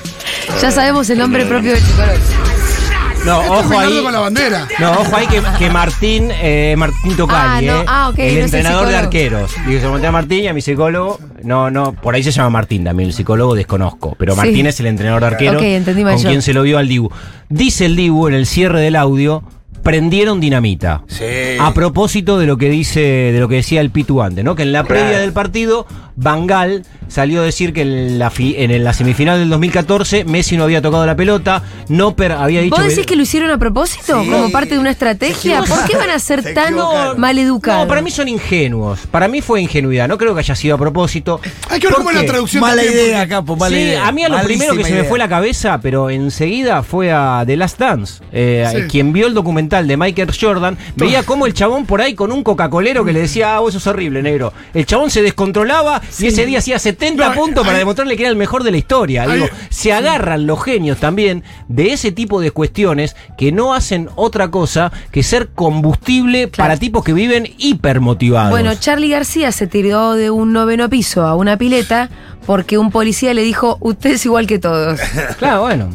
Ya 0.62 0.70
eh, 0.70 0.72
sabemos 0.72 1.10
el 1.10 1.20
nombre 1.20 1.46
propio 1.46 1.72
del 1.72 1.82
psicólogo. 1.82 2.18
No, 3.26 3.38
ojo 3.40 3.78
ahí. 3.78 4.02
con 4.02 4.14
la 4.14 4.20
bandera. 4.22 4.66
No, 4.80 4.92
ojo 4.94 5.14
ahí 5.16 5.28
que, 5.28 5.42
que 5.60 5.70
Martín, 5.70 6.30
eh, 6.32 6.74
Martín 6.78 7.18
Tocali, 7.18 7.68
Ah, 7.68 7.74
no, 7.74 7.82
eh, 7.82 7.86
ah, 7.86 8.12
el 8.16 8.18
no 8.18 8.24
es 8.24 8.36
el 8.38 8.44
entrenador 8.46 8.88
de 8.88 8.96
arqueros. 8.96 9.52
Digo, 9.68 9.80
se 9.80 9.86
lo 9.86 9.92
monté 9.92 10.08
a 10.08 10.12
Martín 10.12 10.40
y 10.46 10.48
a 10.48 10.54
mi 10.54 10.62
psicólogo. 10.62 11.20
No, 11.44 11.70
no, 11.70 11.92
por 11.94 12.16
ahí 12.16 12.24
se 12.24 12.32
llama 12.32 12.50
Martín 12.50 12.86
también, 12.86 13.10
el 13.10 13.14
psicólogo 13.14 13.56
desconozco. 13.56 14.16
Pero 14.18 14.34
Sí. 14.34 14.38
Martín 14.38 14.68
es 14.68 14.80
el 14.80 14.86
entrenador 14.86 15.20
de 15.22 15.28
arqueros. 15.28 15.62
Con 15.62 16.18
yo. 16.18 16.30
quien 16.30 16.42
se 16.42 16.54
lo 16.54 16.64
vio 16.64 16.78
al 16.78 16.88
Dibu. 16.88 17.10
Dice 17.50 17.86
el 17.86 17.98
Dibu 17.98 18.30
en 18.30 18.36
el 18.36 18.46
cierre 18.46 18.80
del 18.80 18.96
audio. 18.96 19.44
Prendieron 19.84 20.40
dinamita. 20.40 21.04
Sí. 21.08 21.26
A 21.60 21.74
propósito 21.74 22.38
de 22.38 22.46
lo 22.46 22.58
que 22.58 22.70
dice, 22.70 23.00
de 23.00 23.40
lo 23.40 23.48
que 23.48 23.56
decía 23.56 23.82
el 23.82 23.90
Pitu 23.90 24.22
antes, 24.22 24.44
¿no? 24.44 24.56
Que 24.56 24.64
en 24.64 24.72
la 24.72 24.84
previa 24.84 25.20
del 25.20 25.34
partido, 25.34 25.86
Bangal 26.22 26.84
salió 27.08 27.42
a 27.42 27.46
decir 27.46 27.74
que 27.74 27.82
en 27.82 28.20
la, 28.20 28.30
fi- 28.30 28.56
en 28.58 28.84
la 28.84 28.94
semifinal 28.94 29.40
del 29.40 29.50
2014 29.50 30.26
Messi 30.26 30.58
no 30.58 30.64
había 30.66 30.82
tocado 30.82 31.06
la 31.06 31.16
pelota, 31.16 31.64
Nopper 31.88 32.34
había 32.34 32.62
dicho 32.62 32.76
¿Vos 32.76 32.86
decís 32.86 33.06
que 33.06 33.16
lo 33.16 33.24
hicieron 33.24 33.50
a 33.52 33.58
propósito? 33.58 34.22
Sí. 34.22 34.30
¿Como 34.30 34.52
parte 34.52 34.76
de 34.76 34.80
una 34.80 34.92
estrategia? 34.92 35.64
¿Por 35.64 35.86
qué 35.86 35.98
van 35.98 36.10
a 36.12 36.20
ser 36.20 36.44
Se 36.44 36.54
tan 36.54 36.76
maleducados? 37.18 37.84
No, 37.84 37.88
para 37.88 38.02
mí 38.02 38.12
son 38.12 38.28
ingenuos. 38.28 39.00
Para 39.10 39.28
mí 39.28 39.42
fue 39.42 39.62
ingenuidad. 39.62 40.08
No 40.08 40.18
creo 40.18 40.34
que 40.34 40.40
haya 40.42 40.56
sido 40.56 40.76
a 40.76 40.78
propósito. 40.78 41.40
Hay 41.70 41.80
que 41.80 41.88
ver 41.88 41.96
¿Por 41.96 42.04
cómo 42.06 42.12
la 42.12 42.26
traducción. 42.26 42.62
Mala 42.62 42.82
también, 42.84 42.94
idea, 43.06 43.18
porque- 43.20 43.30
Capo, 43.30 43.56
mala 43.56 43.76
Sí, 43.76 43.82
idea. 43.82 44.08
a 44.08 44.12
mí 44.12 44.24
a 44.24 44.30
lo 44.30 44.36
Malísima 44.38 44.58
primero 44.66 44.76
que 44.78 44.84
se 44.90 44.94
me 45.02 45.04
fue 45.06 45.18
la 45.20 45.30
cabeza, 45.30 45.80
pero 45.82 46.10
enseguida 46.10 46.84
fue 46.84 47.12
a 47.12 47.44
The 47.46 47.56
Last 47.58 47.80
Dance. 47.80 48.24
Eh, 48.32 48.68
Sí. 48.70 48.82
Quien 48.90 49.14
vio 49.14 49.26
el 49.28 49.34
documental 49.34 49.88
de 49.88 49.98
Michael 49.98 50.30
Jordan 50.40 50.78
veía 50.96 51.24
cómo 51.24 51.46
el 51.46 51.54
chabón 51.54 51.86
por 51.86 52.02
ahí 52.02 52.14
con 52.14 52.32
un 52.32 52.44
Coca-Colero 52.44 53.04
que 53.06 53.14
le 53.14 53.22
decía, 53.22 53.56
ah, 53.56 53.60
vos 53.60 53.74
sos 53.74 53.88
horrible, 53.88 54.22
negro. 54.22 54.54
El 54.74 54.86
chabón 54.86 55.10
se 55.10 55.22
descontrolaba 55.22 56.02
y 56.20 56.28
ese 56.28 56.46
día 56.46 56.60
hacía 56.60 56.80
70 56.80 57.30
No, 57.30 57.34
puntos 57.36 57.64
para 57.64 57.74
hay- 57.78 57.80
demostrarle 57.80 58.16
que 58.18 58.24
era 58.24 58.30
el 58.30 58.36
mejor 58.36 58.64
de 58.64 58.72
la 58.72 58.78
historia. 58.78 59.24
Hay- 59.24 59.34
Digo, 59.34 59.48
se 59.70 59.94
agarran 59.94 60.48
los 60.48 60.64
genios 60.64 60.98
también 61.00 61.44
de 61.68 61.94
ese 61.94 62.12
tipo 62.12 62.42
de 62.42 62.52
cuestiones 62.52 63.16
que 63.38 63.52
no 63.52 63.74
hacen 63.74 64.10
otra 64.16 64.50
cosa 64.50 64.92
que 65.12 65.24
ser 65.24 65.50
combustible 65.50 66.48
para 66.48 66.78
tipos 66.78 67.04
que 67.04 67.14
viven 67.14 67.48
hipermotivados. 67.58 68.52
Bueno, 68.52 68.74
Charlie 68.76 69.10
García 69.10 69.52
se 69.52 69.68
tiró 69.68 70.14
de 70.14 70.30
un 70.30 70.54
noveno 70.54 70.90
piso 70.90 71.24
a 71.26 71.36
una 71.36 71.58
pileta 71.58 72.10
porque 72.46 72.78
un 72.78 72.92
policía 72.92 73.34
le 73.34 73.44
dijo, 73.44 73.78
usted 73.82 74.12
es 74.12 74.26
igual 74.26 74.48
que 74.48 74.60
todos. 74.60 75.00
claro, 75.38 75.62
bueno. 75.62 75.90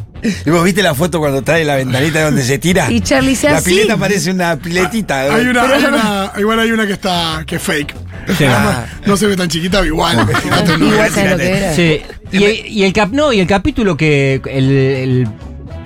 ¿Y 0.46 0.50
vos 0.50 0.64
viste 0.64 0.82
la 0.82 0.94
foto 0.94 1.18
cuando 1.18 1.42
trae 1.42 1.64
la 1.64 1.76
ventanita 1.76 2.22
donde 2.24 2.42
se 2.42 2.58
tira? 2.58 2.90
Y 2.90 3.00
Charlie 3.00 3.30
dice, 3.30 3.50
La 3.50 3.58
"Ah, 3.58 3.60
sí". 3.60 3.70
pileta 3.70 3.96
parece 3.96 4.30
una 4.30 4.56
piletita. 4.56 5.26
¿eh? 5.26 5.30
Hay 5.30 5.46
una, 5.46 5.62
Pero- 5.62 5.74
hay 5.74 5.84
una- 5.84 6.32
igual 6.38 6.60
hay 6.60 6.70
una 6.72 6.86
que 6.86 6.92
está 6.94 7.44
que 7.46 7.56
es 7.56 7.62
fake. 7.62 7.94
Además, 8.28 8.78
no 9.06 9.16
se 9.18 9.26
ve 9.26 9.36
tan 9.36 9.48
chiquita, 9.48 9.84
igual. 9.84 10.16
imagínate, 10.18 10.78
no. 10.78 11.74
Sí, 11.76 12.00
y, 12.32 12.42
el- 12.44 12.66
y 12.66 12.84
el 12.84 12.92
cap, 12.92 13.10
no, 13.12 13.32
y 13.32 13.40
el 13.40 13.46
capítulo 13.46 13.96
que 13.98 14.40
el, 14.46 14.70
el 14.70 15.28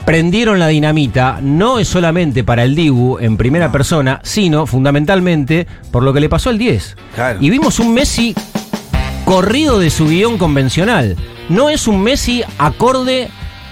prendieron 0.04 0.58
la 0.58 0.68
dinamita 0.68 1.40
no 1.42 1.78
es 1.80 1.88
solamente 1.88 2.44
para 2.44 2.62
el 2.64 2.74
Dibu 2.74 3.18
en 3.18 3.36
primera 3.36 3.70
persona, 3.72 4.20
sino 4.22 4.66
fundamentalmente 4.66 5.66
por 5.90 6.02
lo 6.02 6.14
que 6.14 6.20
le 6.20 6.28
pasó 6.28 6.48
al 6.50 6.58
10. 6.58 6.96
Claro. 7.14 7.38
Y 7.42 7.50
vimos 7.50 7.78
un 7.80 7.92
Messi 7.92 8.34
corrido 9.24 9.78
de 9.78 9.90
su 9.90 10.06
guion 10.08 10.38
convencional. 10.38 11.16
No 11.48 11.68
es 11.70 11.86
un 11.88 12.02
Messi 12.02 12.42
acorde 12.58 13.28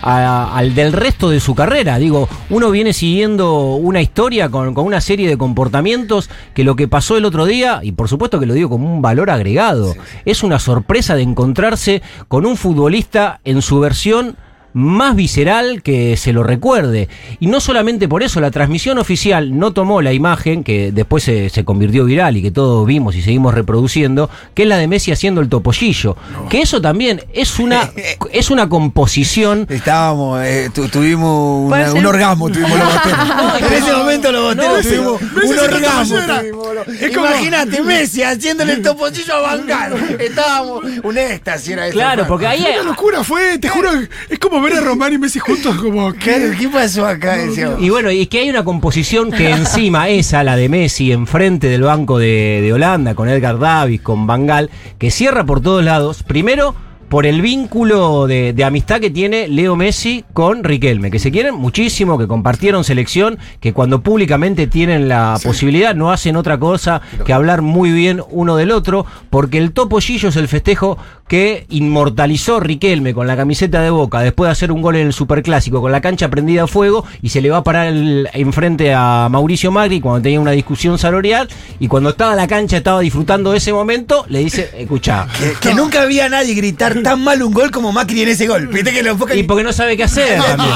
a- 0.08 0.56
al 0.56 0.74
del 0.74 0.92
resto 0.92 1.28
de 1.28 1.40
su 1.40 1.54
carrera. 1.54 1.98
Digo, 1.98 2.28
uno 2.50 2.70
viene 2.70 2.92
siguiendo 2.92 3.74
una 3.74 4.00
historia 4.00 4.48
con, 4.48 4.72
con 4.72 4.86
una 4.86 5.00
serie 5.00 5.28
de 5.28 5.36
comportamientos 5.36 6.30
que 6.54 6.64
lo 6.64 6.76
que 6.76 6.88
pasó 6.88 7.16
el 7.16 7.24
otro 7.24 7.44
día, 7.44 7.80
y 7.82 7.92
por 7.92 8.08
supuesto 8.08 8.38
que 8.38 8.46
lo 8.46 8.54
digo 8.54 8.68
como 8.70 8.92
un 8.92 9.02
valor 9.02 9.30
agregado, 9.30 9.94
es 10.24 10.42
una 10.42 10.58
sorpresa 10.58 11.14
de 11.16 11.22
encontrarse 11.22 12.02
con 12.28 12.46
un 12.46 12.56
futbolista 12.56 13.40
en 13.44 13.62
su 13.62 13.80
versión 13.80 14.36
más 14.78 15.16
visceral 15.16 15.82
que 15.82 16.18
se 16.18 16.34
lo 16.34 16.42
recuerde. 16.42 17.08
Y 17.40 17.46
no 17.46 17.60
solamente 17.60 18.08
por 18.08 18.22
eso, 18.22 18.42
la 18.42 18.50
transmisión 18.50 18.98
oficial 18.98 19.58
no 19.58 19.72
tomó 19.72 20.02
la 20.02 20.12
imagen 20.12 20.62
que 20.62 20.92
después 20.92 21.24
se, 21.24 21.48
se 21.48 21.64
convirtió 21.64 22.04
viral 22.04 22.36
y 22.36 22.42
que 22.42 22.50
todos 22.50 22.86
vimos 22.86 23.16
y 23.16 23.22
seguimos 23.22 23.54
reproduciendo, 23.54 24.28
que 24.52 24.64
es 24.64 24.68
la 24.68 24.76
de 24.76 24.86
Messi 24.86 25.12
haciendo 25.12 25.40
el 25.40 25.48
topollillo. 25.48 26.14
Que 26.50 26.60
eso 26.60 26.82
también 26.82 27.22
es 27.32 27.58
una, 27.58 27.90
es 28.32 28.50
una 28.50 28.68
composición 28.68 29.66
Estábamos, 29.70 30.42
eh, 30.44 30.68
tu- 30.74 30.88
tuvimos 30.88 31.68
una- 31.72 31.94
un 31.94 32.04
orgasmo, 32.04 32.50
tuvimos 32.50 32.78
los 32.78 32.92
boteros. 32.92 33.18
en 33.60 33.72
ese 33.82 33.92
momento 33.94 34.30
los 34.32 34.54
boteros 34.56 34.78
Messi- 34.84 34.88
tuvimos 34.96 35.22
Messi 35.22 35.52
un 35.52 35.58
orgasmo. 35.58 36.16
tuvimos 36.18 36.66
como- 37.14 37.26
Imagínate, 37.28 37.82
Messi 37.82 38.22
haciéndole 38.22 38.74
el 38.74 38.82
topollillo 38.82 39.34
a 39.36 39.40
Bangal. 39.40 40.16
Estábamos, 40.20 40.84
un 41.02 41.16
éxtasis 41.18 41.70
era 41.70 41.86
eso. 41.86 41.94
Claro, 41.96 42.26
porque 42.26 42.46
ahí 42.46 42.64
Una 42.74 42.90
locura 42.90 43.24
fue, 43.24 43.58
te 43.58 43.68
juro, 43.70 43.88
es 44.28 44.38
como 44.38 44.60
ver 44.66 44.78
a 44.78 44.80
Román 44.80 45.12
y 45.12 45.18
Messi 45.18 45.38
juntos, 45.38 45.76
como 45.76 46.12
que. 46.18 46.54
¿qué 46.58 46.68
pasó 46.68 47.06
acá? 47.06 47.38
Y 47.78 47.90
bueno, 47.90 48.10
y 48.10 48.26
que 48.26 48.40
hay 48.40 48.50
una 48.50 48.64
composición 48.64 49.30
que 49.30 49.50
encima 49.50 50.08
esa, 50.08 50.42
la 50.44 50.56
de 50.56 50.68
Messi, 50.68 51.12
enfrente 51.12 51.68
del 51.68 51.82
banco 51.82 52.18
de, 52.18 52.60
de 52.62 52.72
Holanda, 52.72 53.14
con 53.14 53.28
Edgar 53.28 53.58
Davis, 53.58 54.00
con 54.00 54.26
Bangal, 54.26 54.70
que 54.98 55.10
cierra 55.10 55.44
por 55.44 55.60
todos 55.60 55.84
lados. 55.84 56.22
Primero, 56.22 56.74
por 57.08 57.26
el 57.26 57.40
vínculo 57.40 58.26
de, 58.26 58.52
de 58.52 58.64
amistad 58.64 59.00
que 59.00 59.10
tiene 59.10 59.48
Leo 59.48 59.76
Messi 59.76 60.24
con 60.32 60.64
Riquelme, 60.64 61.10
que 61.10 61.18
se 61.18 61.30
quieren 61.30 61.54
muchísimo, 61.54 62.18
que 62.18 62.26
compartieron 62.26 62.84
selección, 62.84 63.38
que 63.60 63.72
cuando 63.72 64.00
públicamente 64.02 64.66
tienen 64.66 65.08
la 65.08 65.38
posibilidad 65.42 65.94
no 65.94 66.10
hacen 66.10 66.36
otra 66.36 66.58
cosa 66.58 67.00
que 67.24 67.32
hablar 67.32 67.62
muy 67.62 67.90
bien 67.92 68.20
uno 68.30 68.56
del 68.56 68.70
otro, 68.72 69.06
porque 69.30 69.58
el 69.58 69.72
Topo 69.72 70.00
Gillo 70.00 70.28
es 70.30 70.36
el 70.36 70.48
festejo 70.48 70.98
que 71.28 71.66
inmortalizó 71.70 72.60
Riquelme 72.60 73.14
con 73.14 73.26
la 73.26 73.36
camiseta 73.36 73.80
de 73.82 73.90
Boca 73.90 74.20
después 74.20 74.48
de 74.48 74.52
hacer 74.52 74.70
un 74.72 74.82
gol 74.82 74.96
en 74.96 75.06
el 75.08 75.12
Superclásico 75.12 75.80
con 75.80 75.90
la 75.92 76.00
cancha 76.00 76.28
prendida 76.28 76.64
a 76.64 76.66
fuego 76.66 77.04
y 77.22 77.30
se 77.30 77.40
le 77.40 77.50
va 77.50 77.58
a 77.58 77.64
parar 77.64 77.86
el- 77.88 78.28
enfrente 78.32 78.92
a 78.94 79.28
Mauricio 79.30 79.70
Magri 79.72 80.00
cuando 80.00 80.22
tenía 80.22 80.40
una 80.40 80.52
discusión 80.52 80.98
salarial 80.98 81.48
y 81.80 81.88
cuando 81.88 82.10
estaba 82.10 82.32
en 82.32 82.36
la 82.38 82.46
cancha 82.46 82.76
estaba 82.76 83.00
disfrutando 83.00 83.50
de 83.52 83.58
ese 83.58 83.72
momento, 83.72 84.24
le 84.28 84.38
dice, 84.40 84.70
escucha, 84.78 85.26
Que, 85.38 85.68
que 85.68 85.74
nunca 85.74 86.02
había 86.02 86.28
nadie 86.28 86.54
gritar 86.54 86.95
tan 87.02 87.22
mal 87.22 87.42
un 87.42 87.52
gol 87.52 87.70
como 87.70 87.92
Macri 87.92 88.22
en 88.22 88.28
ese 88.28 88.46
gol. 88.46 88.68
Viste 88.68 88.92
que 88.92 89.02
lo 89.02 89.10
enfoca 89.12 89.34
Y 89.34 89.42
porque 89.42 89.64
no 89.64 89.72
sabe 89.72 89.96
qué 89.96 90.04
hacer 90.04 90.40
también. 90.56 90.70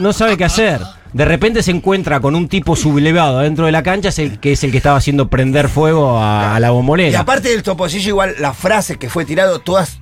No 0.00 0.12
sabe 0.12 0.36
qué 0.36 0.44
hacer. 0.44 0.80
De 1.12 1.24
repente 1.24 1.62
se 1.62 1.70
encuentra 1.70 2.20
con 2.20 2.34
un 2.34 2.48
tipo 2.48 2.76
sublevado 2.76 3.38
dentro 3.40 3.64
de 3.66 3.72
la 3.72 3.82
cancha, 3.82 4.10
es 4.10 4.18
el- 4.18 4.38
que 4.38 4.52
es 4.52 4.64
el 4.64 4.70
que 4.70 4.76
estaba 4.76 4.98
haciendo 4.98 5.28
prender 5.28 5.68
fuego 5.68 6.18
a, 6.18 6.54
a 6.56 6.60
la 6.60 6.68
Y 6.68 6.70
bombonera. 6.70 7.20
aparte 7.20 7.48
del 7.48 7.62
toposillo, 7.62 8.08
igual 8.10 8.34
las 8.38 8.56
frases 8.56 8.98
que 8.98 9.08
fue 9.08 9.24
tirado, 9.24 9.60
todas 9.60 9.98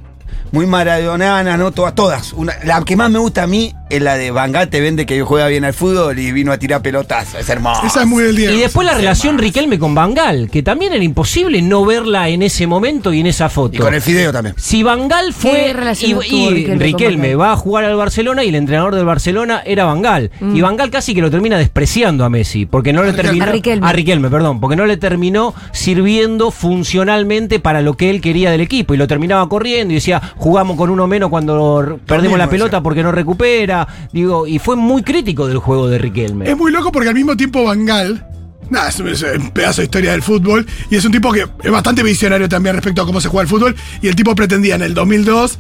muy 0.50 0.66
maradonanas, 0.66 1.59
¿no? 1.59 1.72
Todas, 1.72 1.94
todas. 1.94 2.33
Una- 2.33 2.55
la 2.64 2.83
que 2.85 2.96
más 2.96 3.11
me 3.11 3.18
gusta 3.18 3.42
a 3.44 3.46
mí 3.46 3.72
es 3.96 4.02
la 4.02 4.16
de 4.16 4.30
Bangal, 4.30 4.68
te 4.68 4.80
vende 4.80 5.07
que 5.07 5.20
juega 5.22 5.48
bien 5.48 5.64
al 5.64 5.74
fútbol 5.74 6.18
y 6.18 6.33
vino 6.33 6.52
a 6.52 6.59
tirar 6.59 6.83
pelotas. 6.83 7.35
Es 7.35 7.48
hermoso. 7.48 7.83
Esa 7.87 8.02
es 8.02 8.07
muy 8.07 8.22
del 8.24 8.37
día. 8.37 8.50
Y 8.52 8.59
después 8.59 8.87
la 8.87 8.94
relación 8.94 9.38
Riquelme 9.38 9.78
con 9.78 9.94
Bangal, 9.94 10.48
que 10.50 10.62
también 10.62 10.92
era 10.92 11.04
imposible 11.04 11.61
no 11.62 11.85
verla 11.85 12.28
en 12.28 12.42
ese 12.42 12.66
momento 12.66 13.12
y 13.12 13.20
en 13.20 13.26
esa 13.26 13.48
foto. 13.48 13.76
Y 13.76 13.78
con 13.78 13.94
el 13.94 14.00
fideo 14.02 14.33
también. 14.33 14.54
Si 14.59 14.83
Bangal 14.83 15.33
fue 15.33 15.50
¿Qué 15.66 15.72
relación 15.72 16.20
y, 16.28 16.35
y 16.35 16.50
Riquelme 16.50 16.85
Riquelme 16.85 17.35
va 17.37 17.52
a 17.52 17.57
jugar 17.57 17.85
al 17.85 17.96
Barcelona 17.96 18.44
y 18.44 18.48
el 18.48 18.54
entrenador 18.54 18.94
del 18.94 19.04
Barcelona 19.04 19.62
era 19.64 19.85
Bangal 19.85 20.30
Mm. 20.40 20.57
y 20.57 20.61
Bangal 20.61 20.90
casi 20.90 21.14
que 21.14 21.20
lo 21.20 21.30
termina 21.30 21.59
despreciando 21.59 22.24
a 22.24 22.30
Messi 22.30 22.66
porque 22.66 22.92
no 22.92 23.02
le 23.04 23.12
terminó 23.12 23.44
A 23.44 23.48
Riquelme. 23.48 23.87
a 23.87 23.92
Riquelme, 23.92 24.30
perdón, 24.30 24.61
porque 24.61 24.76
no 24.76 24.87
le 24.87 24.96
terminó 24.96 25.54
sirviendo 25.72 26.50
funcionalmente 26.50 27.61
para 27.61 27.80
lo 27.83 27.94
que 27.96 28.11
él 28.11 28.20
quería 28.20 28.50
del 28.50 28.61
equipo 28.61 28.94
y 28.94 28.96
lo 28.96 29.07
terminaba 29.07 29.48
corriendo 29.48 29.92
y 29.92 29.96
decía 29.96 30.20
jugamos 30.37 30.76
con 30.76 30.90
uno 30.90 31.07
menos 31.07 31.30
cuando 31.30 31.98
perdemos 32.07 32.38
la 32.38 32.48
pelota 32.50 32.80
porque 32.83 33.02
no 33.02 33.12
recupera, 33.12 33.83
digo 34.12 34.46
y 34.46 34.58
fue 34.58 34.76
muy 34.76 35.02
crítico 35.02 35.46
del 35.46 35.58
juego 35.58 35.88
de 35.88 35.98
Riquelme. 35.98 36.50
Es 36.50 36.56
muy 36.56 36.70
loco 36.72 36.92
porque 36.92 37.08
al 37.08 37.14
mismo 37.14 37.36
tiempo 37.36 37.64
Bangal. 37.64 38.26
Nada, 38.70 38.88
es 38.88 38.98
un, 38.98 39.50
pedazo 39.50 39.82
de 39.82 39.84
historia 39.84 40.12
del 40.12 40.22
fútbol. 40.22 40.66
Y 40.90 40.96
es 40.96 41.04
un 41.04 41.12
tipo 41.12 41.30
que 41.32 41.46
es 41.62 41.70
bastante 41.70 42.02
visionario 42.02 42.48
también 42.48 42.74
respecto 42.74 43.02
a 43.02 43.06
cómo 43.06 43.20
se 43.20 43.28
juega 43.28 43.42
el 43.42 43.48
fútbol. 43.48 43.76
Y 44.00 44.08
el 44.08 44.16
tipo 44.16 44.34
pretendía 44.34 44.74
en 44.74 44.82
el 44.82 44.94
2002 44.94 45.58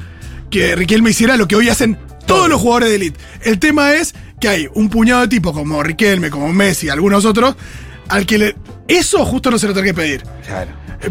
que 0.50 0.74
Riquelme 0.74 1.10
hiciera 1.10 1.36
lo 1.36 1.46
que 1.46 1.56
hoy 1.56 1.68
hacen 1.68 1.98
todos 2.26 2.48
los 2.48 2.60
jugadores 2.60 2.88
de 2.90 2.94
élite. 2.96 3.20
El 3.42 3.58
tema 3.58 3.92
es 3.94 4.14
que 4.40 4.48
hay 4.48 4.68
un 4.74 4.88
puñado 4.88 5.22
de 5.22 5.28
tipos 5.28 5.52
como 5.52 5.82
Riquelme, 5.82 6.30
como 6.30 6.52
Messi, 6.52 6.88
algunos 6.88 7.24
otros, 7.24 7.56
al 8.08 8.24
que 8.26 8.38
le- 8.38 8.56
eso 8.88 9.24
justo 9.24 9.50
no 9.50 9.58
se 9.58 9.66
lo 9.66 9.72
tiene 9.72 9.88
que 9.88 9.94
pedir. 9.94 10.22
Claro. 10.46 10.70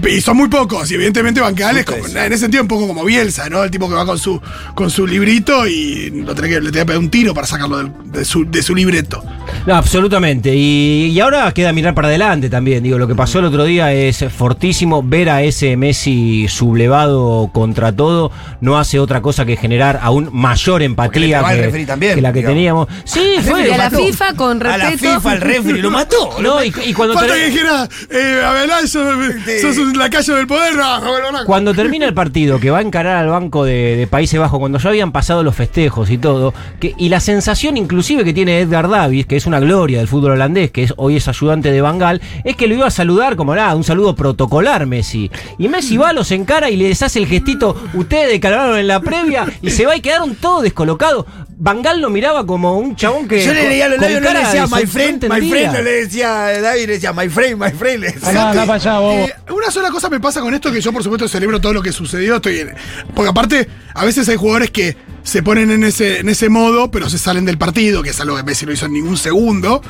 Y 0.09 0.21
son 0.21 0.37
muy 0.37 0.47
pocos, 0.47 0.89
y 0.89 0.95
evidentemente 0.95 1.39
Bancal 1.39 1.77
es 1.77 1.85
como, 1.85 2.07
en 2.07 2.17
ese 2.17 2.37
sentido 2.39 2.63
un 2.63 2.67
poco 2.67 2.87
como 2.87 3.03
Bielsa, 3.05 3.47
¿no? 3.47 3.63
El 3.63 3.69
tipo 3.69 3.87
que 3.87 3.93
va 3.93 4.07
con 4.07 4.17
su, 4.17 4.41
con 4.73 4.89
su 4.89 5.05
librito 5.05 5.67
y 5.67 6.09
lo 6.25 6.33
tenés 6.33 6.49
que, 6.49 6.61
le 6.61 6.71
tenés 6.71 6.81
que 6.81 6.85
pegar 6.87 6.97
un 6.99 7.09
tiro 7.11 7.33
para 7.35 7.45
sacarlo 7.45 7.77
del- 7.77 7.91
de, 8.05 8.25
su, 8.25 8.49
de 8.49 8.63
su 8.63 8.73
libreto. 8.73 9.23
No, 9.67 9.75
absolutamente. 9.75 10.55
Y, 10.55 11.11
y 11.13 11.19
ahora 11.19 11.51
queda 11.51 11.71
mirar 11.73 11.93
para 11.93 12.07
adelante 12.07 12.49
también. 12.49 12.81
Digo, 12.81 12.97
lo 12.97 13.07
que 13.07 13.13
pasó 13.13 13.37
el 13.37 13.45
otro 13.45 13.65
día 13.65 13.93
es 13.93 14.25
fortísimo. 14.35 15.03
Ver 15.03 15.29
a 15.29 15.43
ese 15.43 15.77
Messi 15.77 16.47
sublevado 16.47 17.51
contra 17.53 17.95
todo 17.95 18.31
no 18.61 18.79
hace 18.79 18.99
otra 18.99 19.21
cosa 19.21 19.45
que 19.45 19.57
generar 19.57 19.99
aún 20.01 20.29
mayor 20.33 20.81
empatía 20.81 21.43
que, 21.71 21.85
también, 21.85 22.15
que 22.15 22.21
la 22.21 22.33
que 22.33 22.39
digamos. 22.39 22.55
teníamos. 22.55 22.87
Sí, 23.05 23.35
Y 23.37 23.41
fue. 23.43 23.71
a 23.73 23.77
la. 23.77 23.89
FIFA, 23.91 24.33
con 24.33 24.65
A 24.65 24.77
la 24.77 24.89
respeto. 24.89 25.13
FIFA, 25.15 25.33
el 25.33 25.41
referee 25.41 25.81
lo 25.83 25.91
mató. 25.91 26.29
No, 26.41 26.63
y, 26.63 26.73
y 26.85 26.93
cuando, 26.93 27.13
Que 27.63 27.69
dijera, 27.69 27.89
eh, 28.09 28.41
Abelán, 28.43 28.87
sos, 28.87 29.15
sos 29.61 29.77
un 29.77 29.97
lacayo 29.97 30.35
del 30.35 30.47
poder, 30.47 30.75
no, 30.75 30.99
no, 30.99 31.31
no. 31.31 31.45
cuando 31.45 31.73
termina 31.73 32.05
el 32.05 32.13
partido, 32.13 32.59
que 32.59 32.69
va 32.69 32.79
a 32.79 32.81
encarar 32.81 33.15
al 33.15 33.29
banco 33.29 33.63
de, 33.63 33.95
de 33.95 34.05
Países 34.07 34.37
Bajos, 34.39 34.59
cuando 34.59 34.79
ya 34.79 34.89
habían 34.89 35.11
pasado 35.11 35.43
los 35.43 35.55
festejos 35.55 36.09
y 36.09 36.17
todo, 36.17 36.53
que, 36.79 36.93
y 36.97 37.09
la 37.09 37.19
sensación 37.19 37.77
inclusive 37.77 38.25
que 38.25 38.33
tiene 38.33 38.59
Edgar 38.59 38.89
Davis, 38.89 39.25
que 39.25 39.37
es 39.37 39.45
una 39.45 39.59
gloria 39.59 39.99
del 39.99 40.07
fútbol 40.07 40.31
holandés, 40.31 40.71
que 40.71 40.83
es, 40.83 40.93
hoy 40.97 41.17
es 41.17 41.27
ayudante 41.27 41.71
de 41.71 41.81
Bangal, 41.81 42.21
es 42.43 42.55
que 42.55 42.67
lo 42.67 42.75
iba 42.75 42.87
a 42.87 42.91
saludar 42.91 43.35
como 43.35 43.55
nada, 43.55 43.75
un 43.75 43.83
saludo 43.83 44.15
protocolar 44.15 44.85
Messi. 44.85 45.31
Y 45.57 45.69
Messi 45.69 45.95
va, 45.95 46.11
los 46.11 46.31
encara 46.31 46.69
y 46.69 46.75
les 46.75 47.01
hace 47.01 47.19
el 47.19 47.27
gestito, 47.27 47.81
ustedes 47.93 48.29
declararon 48.29 48.77
en 48.77 48.87
la 48.87 48.99
previa, 48.99 49.45
y 49.61 49.69
se 49.69 49.85
va 49.85 49.95
y 49.95 50.01
quedaron 50.01 50.35
todos 50.35 50.63
descolocados. 50.63 51.25
Bangal 51.55 52.01
lo 52.01 52.09
miraba 52.09 52.45
como 52.45 52.77
un 52.77 52.95
chabón 52.95 53.27
que. 53.27 53.43
Yo 53.43 53.53
le 53.53 53.69
leía 53.69 53.87
los 53.87 53.99
labios, 53.99 54.21
no 54.21 54.33
le 54.33 54.39
decía 54.39 54.65
de 54.65 54.75
my 54.75 54.85
friend, 54.85 55.23
my 55.29 55.49
friend, 55.49 55.73
no 55.73 55.81
le 55.81 55.91
decía 55.91 56.53
eh, 56.53 56.61
David, 56.61 56.87
le 56.87 56.93
decía 56.93 57.13
my 57.13 57.29
friend, 57.29 57.52
my 57.55 57.71
friend. 57.71 58.05
Andá, 58.23 58.51
para 58.65 58.73
allá. 58.75 59.01
Eh, 59.25 59.33
una 59.53 59.69
sola 59.71 59.89
cosa 59.89 60.09
me 60.09 60.19
pasa 60.19 60.41
con 60.41 60.53
esto 60.53 60.71
que 60.71 60.81
yo 60.81 60.91
por 60.93 61.03
supuesto 61.03 61.27
celebro 61.27 61.59
todo 61.61 61.73
lo 61.73 61.81
que 61.81 61.91
sucedió. 61.91 62.35
Estoy 62.37 62.59
en- 62.59 62.73
porque 63.15 63.29
aparte, 63.29 63.67
a 63.93 64.05
veces 64.05 64.27
hay 64.29 64.35
jugadores 64.35 64.71
que 64.71 64.95
se 65.23 65.41
ponen 65.41 65.71
en 65.71 65.83
ese, 65.83 66.19
en 66.19 66.29
ese 66.29 66.49
modo, 66.49 66.91
pero 66.91 67.09
se 67.09 67.17
salen 67.17 67.45
del 67.45 67.57
partido, 67.57 68.03
que 68.03 68.09
es 68.09 68.19
algo 68.19 68.35
que 68.35 68.43
Messi 68.43 68.65
no 68.65 68.71
hizo 68.73 68.85
en 68.87 68.93
ningún 68.93 69.17
segundo. 69.17 69.81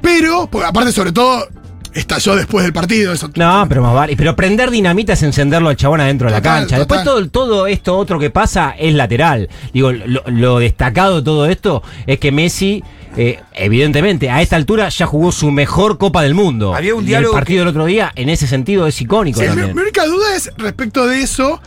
Pero, 0.00 0.48
porque 0.50 0.66
aparte, 0.66 0.92
sobre 0.92 1.12
todo, 1.12 1.48
estalló 1.94 2.36
después 2.36 2.64
del 2.64 2.72
partido. 2.72 3.12
Eso, 3.12 3.28
No, 3.34 3.66
pero 3.68 3.82
más 3.82 3.94
vale. 3.94 4.16
Pero 4.16 4.36
prender 4.36 4.70
dinamita 4.70 5.14
es 5.14 5.22
encenderlo 5.22 5.68
al 5.68 5.76
chabón 5.76 6.00
adentro 6.00 6.28
de 6.28 6.32
la 6.34 6.42
cancha. 6.42 6.78
Después 6.78 7.02
total. 7.02 7.30
todo, 7.30 7.46
todo 7.48 7.66
esto 7.66 7.96
otro 7.96 8.18
que 8.20 8.30
pasa 8.30 8.74
es 8.78 8.94
lateral. 8.94 9.48
Digo, 9.72 9.90
lo, 9.92 10.22
lo 10.26 10.58
destacado 10.60 11.16
de 11.16 11.22
todo 11.22 11.46
esto 11.46 11.82
es 12.06 12.18
que 12.20 12.30
Messi, 12.30 12.84
eh, 13.20 13.40
evidentemente, 13.52 14.30
a 14.30 14.40
esta 14.40 14.54
altura 14.56 14.88
ya 14.90 15.04
jugó 15.06 15.32
su 15.32 15.50
mejor 15.50 15.98
Copa 15.98 16.22
del 16.22 16.34
Mundo. 16.34 16.74
Había 16.74 16.94
un 16.94 17.02
Y 17.02 17.08
diálogo 17.08 17.34
El 17.34 17.38
partido 17.40 17.60
del 17.60 17.68
otro 17.68 17.84
día, 17.84 18.12
en 18.14 18.28
ese 18.28 18.46
sentido, 18.46 18.86
es 18.86 19.00
icónico 19.00 19.40
Sí, 19.40 19.44
Mi, 19.44 19.48
también. 19.48 19.74
mi 19.74 19.82
única 19.82 20.06
duda 20.06 20.36
es 20.36 20.52
respecto 20.56 21.04
de 21.06 21.20
eso, 21.20 21.60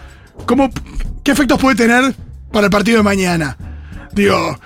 ¿cómo, 0.46 0.70
¿qué 1.24 1.32
efectos 1.32 1.60
puede 1.60 1.76
tener 1.76 2.16
para 2.54 2.68
el 2.68 2.72
partido 2.72 2.98
de 2.98 3.04
mañana? 3.04 3.58
Digo, 4.14 4.58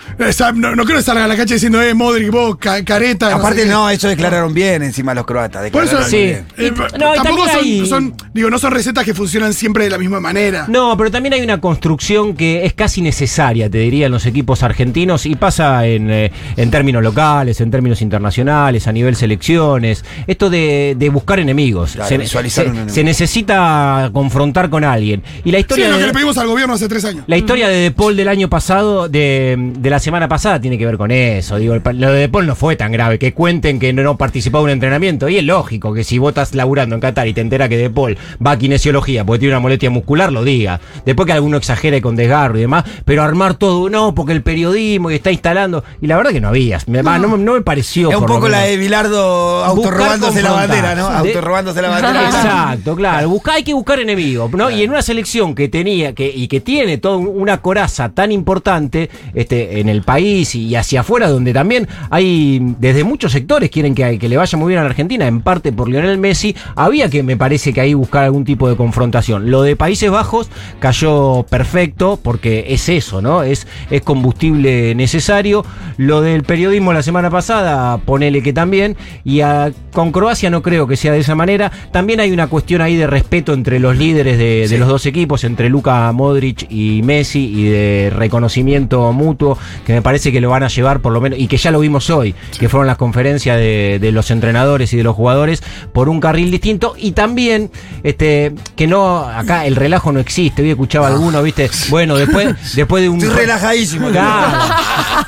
no, 0.55 0.75
no 0.75 0.86
creo 0.86 0.97
que 0.97 1.03
salga 1.03 1.25
a 1.25 1.27
la 1.27 1.36
cancha 1.38 1.53
diciendo, 1.53 1.81
eh, 1.81 1.93
Modric, 1.93 2.31
vos, 2.31 2.58
ca- 2.58 2.84
careta. 2.84 3.29
no 3.29 3.38
Aparte, 3.38 3.60
sé 3.62 3.65
qué. 3.67 3.71
no, 3.71 3.89
eso 3.89 4.08
declararon 4.08 4.53
bien 4.53 4.81
encima 4.84 5.13
los 5.13 5.25
croatas. 5.25 5.69
Por 5.71 5.84
eso, 5.84 5.97
declararon 5.99 6.10
Sí. 6.10 6.17
bien. 6.17 6.45
eh, 6.58 6.71
Y- 6.75 6.97
no, 6.99 7.13
y 7.13 7.17
tampoco 7.17 7.45
también 7.45 7.86
son, 7.86 8.03
hay- 8.03 8.12
son- 8.15 8.15
digo, 8.34 8.49
no 8.49 8.58
son 8.60 8.71
recetas 8.71 9.03
que 9.05 9.13
funcionan 9.13 9.53
siempre 9.53 9.84
de 9.86 9.89
la 9.91 9.97
misma 9.97 10.19
manera. 10.19 10.65
No, 10.67 10.97
pero 10.97 11.12
también 11.12 11.34
hay 11.34 11.41
una 11.41 11.60
construcción 11.62 12.36
que 12.36 12.65
es 12.65 12.73
casi 12.73 13.01
necesaria, 13.01 13.69
te 13.69 13.77
diría, 13.77 14.08
en 14.08 14.12
los 14.12 14.25
equipos 14.25 14.63
argentinos 14.63 15.25
y 15.25 15.36
pasa 15.36 15.86
en, 15.86 16.10
eh, 16.10 16.31
en 16.58 16.71
términos 16.71 17.03
locales, 17.03 17.62
en 17.62 17.69
términos 17.71 18.01
internacionales, 18.01 18.88
a 18.88 18.91
nivel 18.91 19.15
selecciones. 19.15 20.03
Esto 20.27 20.49
de, 20.49 20.95
de 20.97 21.10
buscar 21.10 21.39
enemigos. 21.39 21.93
Claro, 21.93 22.10
se, 22.10 22.17
visualizar 22.17 22.63
se- 22.65 22.69
un 22.71 22.75
enemigo. 22.77 22.95
se 22.95 23.03
necesita 23.03 24.10
confrontar 24.13 24.69
con 24.69 24.84
alguien. 24.84 25.21
Y 25.43 25.51
la 25.51 25.58
Sí, 25.58 25.62
historia 25.62 25.86
es 25.86 25.91
lo 25.91 25.97
que 25.97 26.01
de, 26.01 26.08
le 26.08 26.13
pedimos 26.13 26.38
al 26.38 26.47
gobierno 26.47 26.73
hace 26.73 26.88
tres 26.88 27.05
años. 27.05 27.23
la 27.27 27.38
historia 27.38 27.67
de 27.69 27.75
De 27.86 27.91
Paul 27.91 28.15
del 28.17 28.27
año 28.29 28.49
pasado, 28.49 29.08
de, 29.10 29.34
de 29.57 29.89
la 29.89 29.99
semana 29.99 30.27
pasada, 30.27 30.59
tiene 30.59 30.77
que 30.77 30.85
ver 30.85 30.97
con 30.97 31.11
eso. 31.11 31.57
Digo, 31.57 31.73
el 31.73 31.81
lo 31.99 32.11
de 32.11 32.19
De 32.21 32.29
Paul 32.29 32.47
no 32.47 32.55
fue 32.55 32.75
tan 32.75 32.91
grave. 32.91 33.19
Que 33.19 33.33
cuenten 33.33 33.79
que 33.79 33.93
no, 33.93 34.03
no 34.03 34.17
participó 34.17 34.57
de 34.59 34.63
un 34.65 34.69
entrenamiento. 34.71 35.29
Y 35.29 35.37
es 35.37 35.43
lógico 35.43 35.93
que 35.93 36.03
si 36.03 36.17
vos 36.17 36.29
estás 36.29 36.55
laburando 36.55 36.95
en 36.95 37.01
Qatar 37.01 37.27
y 37.27 37.33
te 37.33 37.41
enteras 37.41 37.69
que 37.69 37.77
De 37.77 37.89
Paul 37.89 38.17
va 38.45 38.51
a 38.51 38.57
kinesiología 38.57 39.23
porque 39.25 39.39
tiene 39.39 39.53
una 39.53 39.59
molestia 39.59 39.89
muscular, 39.89 40.31
lo 40.31 40.43
diga. 40.43 40.79
Después 41.05 41.25
que 41.25 41.33
alguno 41.33 41.57
exagere 41.57 42.01
con 42.01 42.15
desgarro 42.15 42.57
y 42.57 42.61
demás. 42.61 42.83
Pero 43.05 43.23
armar 43.23 43.55
todo, 43.55 43.89
no, 43.89 44.15
porque 44.15 44.33
el 44.33 44.41
periodismo 44.41 45.09
que 45.09 45.15
está 45.15 45.31
instalando. 45.31 45.83
Y 46.01 46.07
la 46.07 46.17
verdad 46.17 46.31
que 46.31 46.41
no 46.41 46.49
había. 46.49 46.79
No, 46.87 47.03
me- 47.03 47.37
no 47.43 47.53
me 47.53 47.61
pareció. 47.61 48.09
Es 48.09 48.15
un 48.17 48.25
poco 48.25 48.47
la 48.49 48.61
de 48.61 48.77
Bilardo 48.77 49.63
autorrobándose 49.65 50.41
la 50.41 50.51
bandera, 50.51 50.95
¿no? 50.95 51.09
De- 51.09 51.29
Autorrobándose 51.29 51.81
la 51.81 51.89
bandera. 51.89 52.25
Exacto, 52.25 52.95
claro. 52.95 53.29
Busca, 53.29 53.53
hay 53.53 53.63
que 53.63 53.73
buscar 53.73 53.99
enemigos, 53.99 54.51
¿no? 54.53 54.69
Y 54.69 54.83
en 54.83 54.89
una 54.91 55.01
selección 55.01 55.55
que 55.55 55.67
tenía 55.69 56.13
que, 56.13 56.27
y 56.33 56.47
que 56.47 56.59
tiene 56.61 56.97
toda 56.97 57.17
un- 57.17 57.27
una 57.35 57.61
coraza 57.61 58.09
tan 58.09 58.31
importante 58.31 59.09
este, 59.33 59.79
en 59.79 59.89
el 59.89 60.01
país 60.03 60.55
y 60.55 60.75
hacia 60.75 61.01
afuera, 61.01 61.29
donde 61.29 61.53
también 61.53 61.88
hay 62.09 62.59
desde 62.79 63.03
muchos 63.03 63.31
sectores 63.31 63.69
quieren 63.69 63.95
que, 63.95 64.17
que 64.19 64.29
le 64.29 64.38
vaya 64.38 64.57
muy 64.57 64.69
bien 64.69 64.79
a 64.79 64.83
la 64.83 64.89
Argentina, 64.89 65.27
en 65.27 65.41
parte 65.41 65.71
por 65.71 65.89
Lionel 65.89 66.17
Messi, 66.17 66.55
había 66.75 67.09
que, 67.09 67.23
me 67.23 67.38
parece 67.38 67.73
que 67.73 67.81
ahí 67.81 67.93
buscar 67.93 68.23
algún 68.23 68.45
tipo 68.45 68.69
de 68.69 68.75
confrontación. 68.75 69.49
Lo 69.51 69.61
de 69.63 69.75
Países 69.75 70.09
Bajos 70.11 70.49
cayó 70.79 71.43
perfecto, 71.49 72.19
porque 72.21 72.65
es 72.69 72.89
eso, 72.89 73.21
¿no? 73.21 73.43
Es, 73.43 73.67
es 73.89 74.01
combustible 74.01 74.95
necesario. 74.95 75.65
Lo 75.97 76.21
del 76.21 76.43
periodismo 76.43 76.93
la 76.93 77.01
semana 77.03 77.29
pasada, 77.29 77.97
ponele 77.97 78.41
que 78.41 78.53
también, 78.53 78.95
y 79.23 79.41
a- 79.41 79.71
con 79.93 80.11
Croacia 80.11 80.49
no 80.49 80.61
creo 80.61 80.88
que 80.88 80.97
sea 80.97 81.13
de 81.13 81.19
esa 81.19 81.35
manera. 81.35 81.71
También 81.91 82.19
hay 82.19 82.31
una 82.31 82.47
cuestión 82.47 82.81
ahí 82.81 82.95
de 82.95 83.07
respeto 83.07 83.53
entre 83.53 83.79
los 83.79 83.97
líderes 83.97 84.38
de, 84.38 84.67
de 84.67 84.77
los 84.77 84.88
dos 84.89 85.05
equipos, 85.05 85.43
entre 85.43 85.69
Luka 85.69 86.11
Modric 86.11 86.67
y 86.69 87.01
Messi, 87.03 87.45
y 87.45 87.63
de 87.69 88.11
reconocimiento 88.13 89.11
mutuo, 89.15 89.58
que 89.86 89.93
me 89.93 90.01
parece 90.01 90.32
que 90.32 90.39
lo 90.41 90.49
van 90.49 90.63
a 90.63 90.67
llevar 90.67 90.99
por 90.99 91.12
lo 91.13 91.21
menos, 91.21 91.39
y 91.39 91.47
que 91.47 91.58
ya 91.58 91.71
lo 91.71 91.80
vimos 91.80 92.10
hoy, 92.10 92.36
que 92.60 92.69
fueron 92.69 92.86
las 92.88 92.97
conferencias 92.97 93.58
de, 93.58 93.97
de 93.99 94.12
los 94.12 94.30
entrenadores 94.32 94.93
y 94.93 94.97
de 94.97 95.04
los 95.04 95.15
jugadores, 95.15 95.63
por 95.93 96.10
un 96.10 96.19
carril 96.19 96.51
distinto, 96.51 96.93
y 96.97 97.13
también 97.13 97.71
este 98.04 98.54
que 98.75 98.88
no, 98.88 99.19
acá 99.19 99.65
el 99.65 99.75
relajo 99.75 100.12
no 100.12 100.19
existe, 100.19 100.62
hoy 100.62 100.69
escuchaba 100.71 101.08
alguno, 101.08 101.41
viste, 101.41 101.69
bueno, 101.89 102.15
después, 102.15 102.56
después 102.75 103.01
de 103.04 103.10
un... 103.10 103.21
Estoy 103.21 103.36
relajadísimo. 103.36 104.10
Claro. 104.10 104.75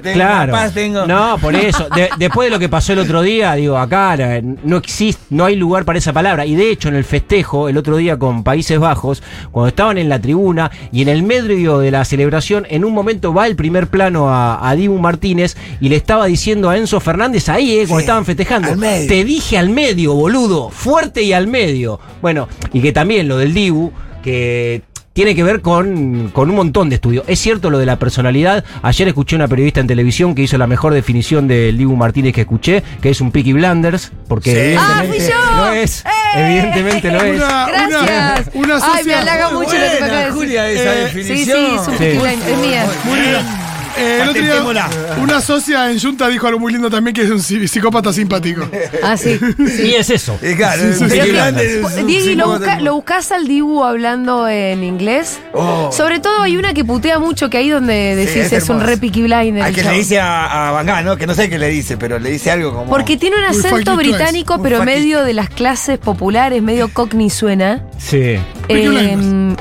Tengo 0.02 0.14
Claro. 0.14 0.52
paz, 0.52 0.72
tengo- 0.74 1.06
No, 1.06 1.38
por 1.38 1.54
eso. 1.54 1.88
De- 1.94 2.10
después 2.18 2.46
de 2.46 2.50
lo 2.50 2.58
que 2.58 2.68
pasó 2.68 2.92
el 2.92 3.00
otro 3.00 3.22
día, 3.22 3.54
digo, 3.54 3.76
acá 3.78 4.14
eh, 4.18 4.42
no 4.64 4.76
existe, 4.76 5.22
no 5.30 5.44
hay 5.44 5.56
lugar 5.56 5.84
para 5.84 5.98
esa 5.98 6.12
palabra. 6.12 6.46
Y 6.46 6.54
de 6.54 6.70
hecho, 6.70 6.88
en 6.88 6.94
el 6.96 7.04
festejo, 7.04 7.68
el 7.68 7.76
otro 7.78 7.96
día 7.96 8.18
con 8.18 8.42
Países 8.44 8.78
Bajos, 8.78 9.22
cuando 9.50 9.68
estaban 9.68 9.98
en 9.98 10.08
la 10.08 10.20
tribuna 10.20 10.70
y 10.92 11.02
en 11.02 11.08
el 11.08 11.22
medio 11.22 11.78
de 11.78 11.90
la 11.90 12.04
celebración, 12.04 12.51
en 12.52 12.84
un 12.84 12.92
momento 12.92 13.32
va 13.32 13.46
el 13.46 13.56
primer 13.56 13.86
plano 13.86 14.28
a, 14.28 14.68
a 14.68 14.74
Dibu 14.74 14.98
Martínez 14.98 15.56
y 15.80 15.88
le 15.88 15.96
estaba 15.96 16.26
diciendo 16.26 16.68
a 16.70 16.76
Enzo 16.76 17.00
Fernández 17.00 17.48
ahí, 17.48 17.72
eh, 17.72 17.84
cuando 17.86 17.96
Sí, 17.98 18.02
estaban 18.02 18.24
festejando. 18.24 18.68
Te 18.76 19.24
dije 19.24 19.58
al 19.58 19.70
medio, 19.70 20.14
boludo. 20.14 20.70
Fuerte 20.70 21.22
y 21.22 21.32
al 21.32 21.46
medio. 21.46 22.00
Bueno, 22.20 22.48
y 22.72 22.80
que 22.80 22.92
también 22.92 23.28
lo 23.28 23.38
del 23.38 23.54
Dibu, 23.54 23.92
que 24.22 24.82
tiene 25.12 25.34
que 25.34 25.42
ver 25.42 25.60
con, 25.60 26.30
con 26.32 26.48
un 26.50 26.56
montón 26.56 26.88
de 26.88 26.94
estudios. 26.96 27.24
Es 27.28 27.38
cierto 27.38 27.68
lo 27.70 27.78
de 27.78 27.86
la 27.86 27.96
personalidad. 27.98 28.64
Ayer 28.82 29.08
escuché 29.08 29.36
una 29.36 29.46
periodista 29.48 29.80
en 29.80 29.86
televisión 29.86 30.34
que 30.34 30.42
hizo 30.42 30.56
la 30.58 30.66
mejor 30.66 30.94
definición 30.94 31.46
del 31.48 31.76
Dibu 31.76 31.96
Martínez 31.96 32.32
que 32.34 32.40
escuché, 32.42 32.82
que 33.00 33.10
es 33.10 33.20
un 33.20 33.30
Peaky 33.30 33.52
Blinders, 33.52 34.10
porque 34.28 34.72
Sí. 34.72 34.78
Ah, 34.78 35.02
evidentemente 35.04 35.24
fui 35.24 35.32
yo. 35.32 35.56
lo 35.64 35.72
es. 35.72 36.00
¡Eh! 36.04 36.08
Evidentemente 36.34 37.10
lo 37.12 37.20
es. 37.22 37.36
Una, 37.42 37.66
Gracias. 37.66 38.50
una, 38.54 38.64
una 38.64 38.74
Ay, 38.86 38.92
me 38.92 38.98
socia- 38.98 39.18
halaga 39.20 39.50
mucho 39.50 39.64
lo 39.64 39.70
que 39.70 39.76
me 39.76 39.84
acaba 39.84 39.98
de 40.00 40.06
Buena, 40.08 40.18
decir. 40.18 40.32
Julia, 40.34 40.70
esa 40.70 40.82
Eh, 40.94 41.08
Sí, 41.12 41.18
definición. 41.18 41.58
sí, 41.58 41.74
es 41.74 41.88
un 41.88 41.92
Sí. 41.92 41.98
Peaky 41.98 42.18
Blinders, 42.18 42.48
es 42.50 42.58
mía. 42.58 42.86
Muy 43.04 43.20
bien. 43.20 43.61
Eh, 43.98 44.20
el 44.22 44.28
otro 44.30 44.42
día, 44.42 44.88
una 45.20 45.40
socia 45.40 45.90
en 45.90 46.00
Junta 46.00 46.28
dijo 46.28 46.46
algo 46.46 46.58
muy 46.58 46.72
lindo 46.72 46.90
también, 46.90 47.14
que 47.14 47.22
es 47.22 47.30
un 47.30 47.38
psi- 47.38 47.66
psicópata 47.66 48.12
simpático. 48.12 48.68
Ah, 49.02 49.16
sí. 49.16 49.38
Y 49.82 49.94
es 49.94 50.10
eso. 50.10 50.38
Eh, 50.42 50.54
claro, 50.56 50.82
Sí, 50.82 51.04
sí, 51.04 51.10
sí. 51.10 51.18
Es 51.18 52.06
Diego, 52.06 52.30
¿y 52.30 52.34
¿lo, 52.34 52.48
busca- 52.48 52.80
¿lo 52.80 52.94
buscas 52.94 53.32
al 53.32 53.46
Dibu 53.46 53.82
hablando 53.84 54.48
en 54.48 54.82
inglés? 54.82 55.40
Oh. 55.52 55.90
Sobre 55.92 56.20
todo 56.20 56.42
hay 56.42 56.56
una 56.56 56.72
que 56.74 56.84
putea 56.84 57.18
mucho, 57.18 57.50
que 57.50 57.58
ahí 57.58 57.68
donde 57.70 58.16
decís 58.16 58.36
es 58.36 58.52
es, 58.52 58.68
un 58.68 58.80
re 58.80 58.96
Peaky 58.96 59.22
Blinder. 59.22 59.62
Al 59.62 59.74
que 59.74 59.82
le 59.82 59.92
dice 59.92 60.18
a, 60.20 60.68
a 60.68 60.72
Van 60.72 60.86
Gaal, 60.86 61.04
¿no? 61.04 61.16
Que 61.16 61.26
no 61.26 61.34
sé 61.34 61.48
qué 61.50 61.58
le 61.58 61.68
dice, 61.68 61.96
pero 61.96 62.18
le 62.18 62.30
dice 62.30 62.50
algo 62.50 62.72
como. 62.72 62.86
Porque 62.90 63.16
tiene 63.16 63.36
un 63.36 63.44
acento 63.44 63.96
británico, 63.96 64.62
pero 64.62 64.84
medio 64.84 65.22
de 65.24 65.32
las 65.34 65.48
clases 65.50 65.98
populares, 65.98 66.62
medio 66.62 66.88
cockney 66.92 67.30
suena. 67.30 67.82
Sí. 67.98 68.36
Eh, 68.68 69.54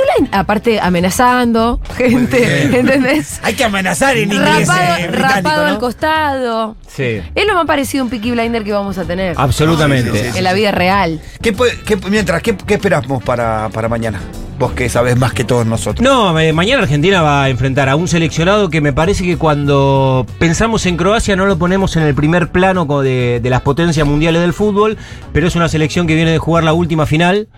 Blind, 0.00 0.34
aparte 0.34 0.80
amenazando 0.80 1.80
gente. 1.96 2.76
¿entendés? 2.76 3.40
Hay 3.42 3.54
que 3.54 3.64
amenazar 3.64 4.16
en 4.16 4.32
inglés. 4.32 4.68
Rapado, 5.10 5.66
eh, 5.66 5.70
al 5.70 5.78
costado. 5.78 6.76
Sí. 6.88 7.20
Es 7.34 7.46
lo 7.46 7.54
más 7.54 7.66
parecido 7.66 8.02
a 8.02 8.04
un 8.04 8.10
Peaky 8.10 8.30
Blinder 8.32 8.64
que 8.64 8.72
vamos 8.72 8.98
a 8.98 9.04
tener 9.04 9.34
Absolutamente. 9.38 10.10
Ay, 10.12 10.18
sí, 10.24 10.30
sí, 10.32 10.38
en 10.38 10.44
la 10.44 10.52
vida 10.52 10.70
real. 10.72 11.20
¿Qué, 11.40 11.54
qué- 11.86 11.96
mientras, 12.10 12.42
¿qué, 12.42 12.56
qué 12.56 12.74
esperamos 12.74 13.22
para, 13.22 13.68
para 13.72 13.88
mañana? 13.88 14.20
Vos 14.58 14.72
que 14.72 14.88
sabés 14.88 15.16
más 15.16 15.32
que 15.32 15.42
todos 15.44 15.66
nosotros. 15.66 16.02
No, 16.04 16.38
eh, 16.38 16.52
mañana 16.52 16.82
Argentina 16.82 17.20
va 17.22 17.44
a 17.44 17.48
enfrentar 17.48 17.88
a 17.88 17.96
un 17.96 18.06
seleccionado 18.06 18.70
que 18.70 18.80
me 18.80 18.92
parece 18.92 19.24
que 19.24 19.36
cuando 19.36 20.24
pensamos 20.38 20.86
en 20.86 20.96
Croacia 20.96 21.34
no 21.34 21.46
lo 21.46 21.58
ponemos 21.58 21.96
en 21.96 22.04
el 22.04 22.14
primer 22.14 22.50
plano 22.52 22.84
de, 23.02 23.40
de 23.42 23.50
las 23.50 23.62
potencias 23.62 24.06
mundiales 24.06 24.40
del 24.42 24.52
fútbol, 24.52 24.98
pero 25.32 25.48
es 25.48 25.56
una 25.56 25.68
selección 25.68 26.06
que 26.06 26.14
viene 26.14 26.30
de 26.30 26.38
jugar 26.38 26.62
la 26.64 26.74
última 26.74 27.06
final 27.06 27.48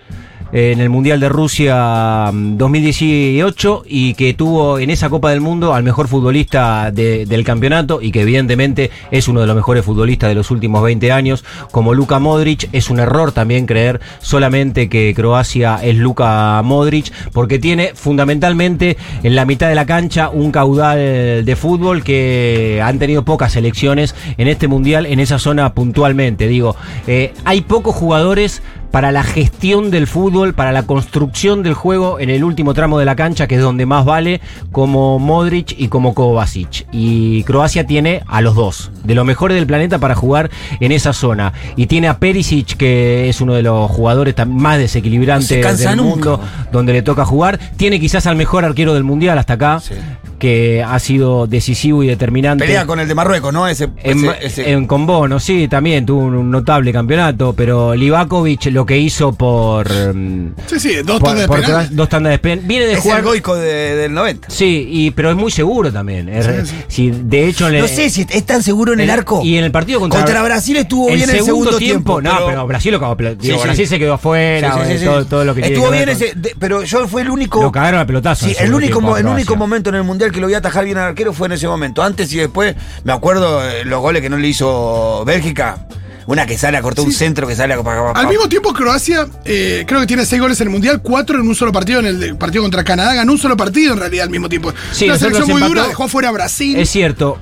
en 0.57 0.81
el 0.81 0.88
Mundial 0.88 1.19
de 1.19 1.29
Rusia 1.29 2.31
mm, 2.33 2.57
2018 2.59 3.83
y 3.88 4.14
que 4.14 4.35
tuvo 4.35 4.79
en 4.79 4.90
esa 4.90 5.11
Copa 5.11 5.31
del 5.31 5.40
Mundo 5.40 5.75
al 5.75 5.83
mejor 5.83 6.07
futbolista 6.07 6.93
de- 6.93 7.27
del 7.27 7.43
campeonato 7.45 8.01
y 8.01 8.12
que 8.12 8.23
evidentemente 8.23 8.90
es 9.11 9.27
uno 9.27 9.40
de 9.40 9.49
los 9.49 9.57
mejores 9.57 9.85
futbolistas 9.85 10.29
de 10.29 10.37
los 10.37 10.53
últimos 10.53 10.83
20 10.85 11.11
años, 11.11 11.45
como 11.73 11.93
Luka 11.93 12.21
Modric. 12.21 12.69
Es 12.73 12.88
un 12.88 13.01
error 13.01 13.33
también 13.33 13.67
creer 13.67 14.01
solamente 14.21 14.88
que 14.88 15.12
Croacia 15.17 15.81
es 15.83 15.97
Luka 15.97 16.62
Modric, 16.62 17.12
porque 17.33 17.59
tiene 17.59 17.90
fundamentalmente 17.95 18.97
en 19.25 19.35
la 19.35 19.45
mitad 19.47 19.69
de 19.69 19.75
la 19.75 19.87
cancha 19.87 20.29
un 20.29 20.53
caudal 20.53 21.45
de 21.45 21.57
fútbol 21.57 22.05
que 22.05 22.81
han 22.81 23.01
tenido 23.01 23.25
pocas 23.25 23.53
selecciones 23.53 24.14
en 24.38 24.47
este 24.47 24.69
mundial, 24.69 25.05
en 25.07 25.19
esa 25.19 25.40
zona 25.40 25.75
puntualmente. 25.75 26.47
Digo, 26.47 26.77
eh, 27.09 27.33
hay 27.45 27.62
pocos 27.62 27.95
jugadores 27.97 28.62
para 28.95 29.11
la 29.11 29.25
gestión 29.25 29.91
del 29.91 30.07
fútbol, 30.07 30.55
para 30.55 30.71
la 30.71 30.85
construcción 30.85 31.65
del 31.65 31.75
juego 31.75 32.21
en 32.21 32.31
el 32.31 32.45
último 32.45 32.75
tramo 32.75 32.97
de 32.97 33.05
la 33.05 33.17
cancha, 33.17 33.49
que 33.49 33.57
es 33.57 33.61
donde 33.61 33.87
más 33.87 34.05
vale, 34.05 34.41
como 34.71 35.19
Modric 35.19 35.75
y 35.77 35.89
como 35.89 36.15
Kovacic. 36.15 36.87
Y 36.93 37.43
Croacia 37.43 37.89
tiene 37.89 38.23
a 38.29 38.41
los 38.41 38.55
dos, 38.55 38.93
de 39.03 39.17
los 39.17 39.27
mejores 39.27 39.57
del 39.57 39.67
planeta 39.67 39.99
para 39.99 40.15
jugar 40.15 40.49
en 40.79 40.93
esa 40.93 41.13
zona. 41.13 41.53
Y 41.75 41.87
tiene 41.89 42.07
a 42.07 42.19
Perisic, 42.21 42.77
que 42.77 43.29
es 43.29 43.41
uno 43.41 43.55
de 43.55 43.63
los 43.63 43.91
jugadores 43.91 44.37
más 44.47 44.79
desequilibrantes 44.79 45.61
No 45.61 45.73
del 45.91 45.97
nunca. 45.97 46.09
mundo, 46.11 46.41
donde 46.71 46.93
le 46.93 47.03
toca 47.03 47.25
jugar. 47.25 47.59
Tiene 47.77 47.99
quizás 47.99 48.29
al 48.29 48.37
mejor 48.37 48.65
arquero 48.65 48.95
del 48.95 49.03
mundial 49.03 49.39
hasta 49.39 49.55
acá, 49.55 49.81
Sí. 49.81 49.95
que 50.39 50.83
ha 50.83 50.99
sido 50.99 51.47
decisivo 51.47 52.03
y 52.03 52.07
determinante. 52.07 52.65
Pelea 52.65 52.85
con 52.87 53.01
el 53.01 53.09
de 53.09 53.15
Marruecos, 53.15 53.53
¿no? 53.53 53.67
Ese, 53.67 53.89
En, 54.03 54.19
ese- 54.25 54.47
ese- 54.47 54.73
en 54.73 54.87
con 54.87 55.07
Bono, 55.07 55.41
sí, 55.41 55.69
también 55.69 56.05
tuvo 56.05 56.21
un, 56.25 56.35
un 56.35 56.51
notable 56.51 56.93
campeonato, 56.93 57.55
pero 57.57 57.95
Livakovic 57.95 58.67
lo 58.67 58.84
que 58.87 58.99
hizo 58.99 59.33
por, 59.33 59.88
mm, 60.14 60.55
Sí, 60.66 60.81
sí, 60.81 60.94
dos 61.05 61.20
por- 61.20 61.31
tandas 61.31 61.49
de 61.49 61.57
penal. 61.62 61.88
dos 61.97 62.09
tandas 62.09 62.40
de 62.40 62.57
viene 62.57 62.87
de 62.87 62.92
es 62.94 63.01
jugar 63.01 63.20
el 63.20 63.25
goico 63.25 63.55
de- 63.57 63.97
del 63.97 64.12
90. 64.14 64.49
Sí, 64.51 64.87
y, 64.90 65.11
pero 65.12 65.31
es 65.31 65.37
muy 65.37 65.51
seguro 65.51 65.92
también. 65.92 66.29
Es 66.29 66.47
re- 66.47 66.66
sí. 66.66 66.75
si 66.88 67.11
de 67.11 67.49
hecho 67.49 67.68
en 67.68 67.79
No 67.81 67.88
sé 67.88 68.11
si 68.11 68.27
es 68.29 68.44
tan 68.44 68.62
seguro 68.62 68.92
en 68.92 69.01
el 69.01 69.11
arco. 69.11 69.40
Y 69.44 69.57
en 69.57 69.64
el 69.64 69.70
partido 69.70 70.01
contra, 70.01 70.20
Contra 70.20 70.42
Brasil 70.42 70.77
estuvo 70.77 71.09
bien 71.09 71.20
el 71.29 71.31
segundo 71.42 71.77
tiempo, 71.77 72.20
No, 72.23 72.31
pero- 72.35 72.47
pero, 72.47 72.66
Brasil 72.66 72.92
lo 72.92 73.01
cagó. 73.01 73.14
Digo, 73.16 73.37
Sí, 73.40 73.51
sí. 73.53 73.59
Brasil 73.62 73.87
se 73.88 73.99
quedó 73.99 74.14
afuera, 74.14 74.73
Sí, 74.75 74.81
sí, 74.87 74.92
sí, 74.92 74.99
sí. 74.99 75.05
todo, 75.05 75.25
todo 75.27 75.44
lo 75.44 75.55
que 75.55 75.61
Estuvo 75.62 75.90
bien 75.90 76.09
ese, 76.09 76.33
de- 76.35 76.55
pero 76.59 76.83
yo 76.83 77.07
fue 77.09 77.23
el 77.23 77.31
único. 77.31 77.62
Lo 77.62 77.73
cagaron 77.73 78.01
a 78.01 78.07
pelotazo. 78.07 78.47
en 78.47 78.53
Sí, 78.55 78.57
el 78.61 78.73
único, 78.75 78.99
tiempo 78.99 79.16
el 79.16 79.27
único 79.27 79.57
momento 79.57 79.90
en 79.90 79.97
el 79.97 80.03
mundial 80.05 80.31
que 80.33 80.40
lo 80.40 80.47
voy 80.47 80.55
a 80.55 80.59
atajar 80.59 80.85
bien 80.85 80.99
al 80.99 81.09
arquero 81.09 81.33
fue 81.33 81.47
en 81.47 81.53
ese 81.53 81.66
momento. 81.68 82.03
Antes 82.03 82.33
y 82.33 82.38
después, 82.38 82.75
me 83.05 83.12
acuerdo 83.12 83.62
eh, 83.68 83.85
los 83.85 84.01
goles 84.01 84.23
que 84.23 84.29
no 84.29 84.37
le 84.37 84.49
hizo 84.49 85.25
Bélgica. 85.25 85.87
Una 86.27 86.47
que 86.47 86.57
sale 86.57 86.77
a 86.77 86.83
cortar 86.83 87.05
un 87.05 87.13
centro 87.13 87.47
que 87.47 87.55
sale 87.55 87.75
a. 87.75 88.11
Al 88.15 88.29
mismo 88.29 88.49
tiempo, 88.49 88.73
Croacia 88.73 89.27
eh, 89.45 89.85
creo 89.87 90.01
que 90.01 90.07
tiene 90.07 90.25
seis 90.25 90.41
goles 90.41 90.61
en 90.61 90.69
el 90.69 90.73
Mundial, 90.73 91.01
cuatro 91.03 91.39
en 91.41 91.47
un 91.47 91.55
solo 91.55 91.73
partido, 91.73 92.01
en 92.01 92.07
el 92.07 92.37
partido 92.37 92.63
contra 92.63 92.85
Canadá. 92.85 93.15
Ganó 93.15 93.33
un 93.33 93.39
solo 93.39 93.57
partido 93.57 93.93
en 93.93 94.01
realidad 94.01 94.25
al 94.25 94.31
mismo 94.31 94.49
tiempo. 94.49 94.73
Sí, 94.93 95.07
Una 95.07 95.19
selección 95.19 95.47
muy 95.49 95.63
empató. 95.63 95.75
dura, 95.75 95.89
dejó 95.89 96.09
fuera 96.09 96.29
a 96.29 96.33
Brasil. 96.33 96.77
Es 96.77 96.91
cierto. 96.91 97.39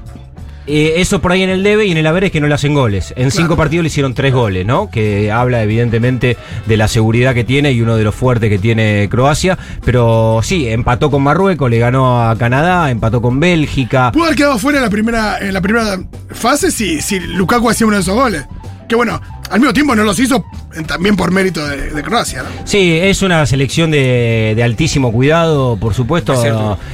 Eh, 0.64 0.94
eso 0.98 1.20
por 1.20 1.32
ahí 1.32 1.42
en 1.42 1.50
el 1.50 1.64
debe 1.64 1.86
y 1.86 1.90
en 1.90 1.96
el 1.96 2.06
haber 2.06 2.22
es 2.24 2.30
que 2.30 2.40
no 2.40 2.46
le 2.46 2.54
hacen 2.54 2.72
goles. 2.72 3.12
En 3.16 3.32
cinco 3.32 3.56
partidos 3.56 3.82
le 3.82 3.88
hicieron 3.88 4.14
tres 4.14 4.32
goles, 4.32 4.64
¿no? 4.64 4.90
Que 4.90 5.32
habla 5.32 5.60
evidentemente 5.62 6.36
de 6.66 6.76
la 6.76 6.86
seguridad 6.86 7.34
que 7.34 7.42
tiene 7.42 7.72
y 7.72 7.80
uno 7.80 7.96
de 7.96 8.04
los 8.04 8.14
fuertes 8.14 8.48
que 8.48 8.58
tiene 8.58 9.08
Croacia. 9.10 9.58
Pero 9.84 10.40
sí, 10.44 10.68
empató 10.68 11.10
con 11.10 11.22
Marruecos, 11.22 11.68
le 11.68 11.80
ganó 11.80 12.22
a 12.28 12.38
Canadá, 12.38 12.90
empató 12.92 13.20
con 13.20 13.40
Bélgica. 13.40 14.12
Pudo 14.12 14.24
haber 14.26 14.36
quedado 14.36 14.58
fuera 14.58 14.78
en 14.78 14.84
la 14.84 14.90
primera, 14.90 15.38
en 15.40 15.52
la 15.52 15.60
primera 15.60 15.98
fase 16.30 16.70
si, 16.70 17.00
si 17.00 17.18
Lukaku 17.18 17.68
hacía 17.68 17.86
uno 17.88 17.96
de 17.96 18.02
esos 18.02 18.14
goles. 18.14 18.44
Que 18.92 18.96
bueno, 18.96 19.18
al 19.48 19.58
mismo 19.58 19.72
tiempo 19.72 19.94
no 19.96 20.04
los 20.04 20.18
hizo 20.18 20.44
también 20.86 21.16
por 21.16 21.30
mérito 21.30 21.66
de, 21.66 21.92
de 21.92 22.02
Croacia. 22.02 22.42
¿no? 22.42 22.48
Sí, 22.64 22.98
es 23.00 23.22
una 23.22 23.46
selección 23.46 23.90
de, 23.90 24.52
de 24.54 24.62
altísimo 24.62 25.10
cuidado, 25.10 25.78
por 25.78 25.94
supuesto. 25.94 26.34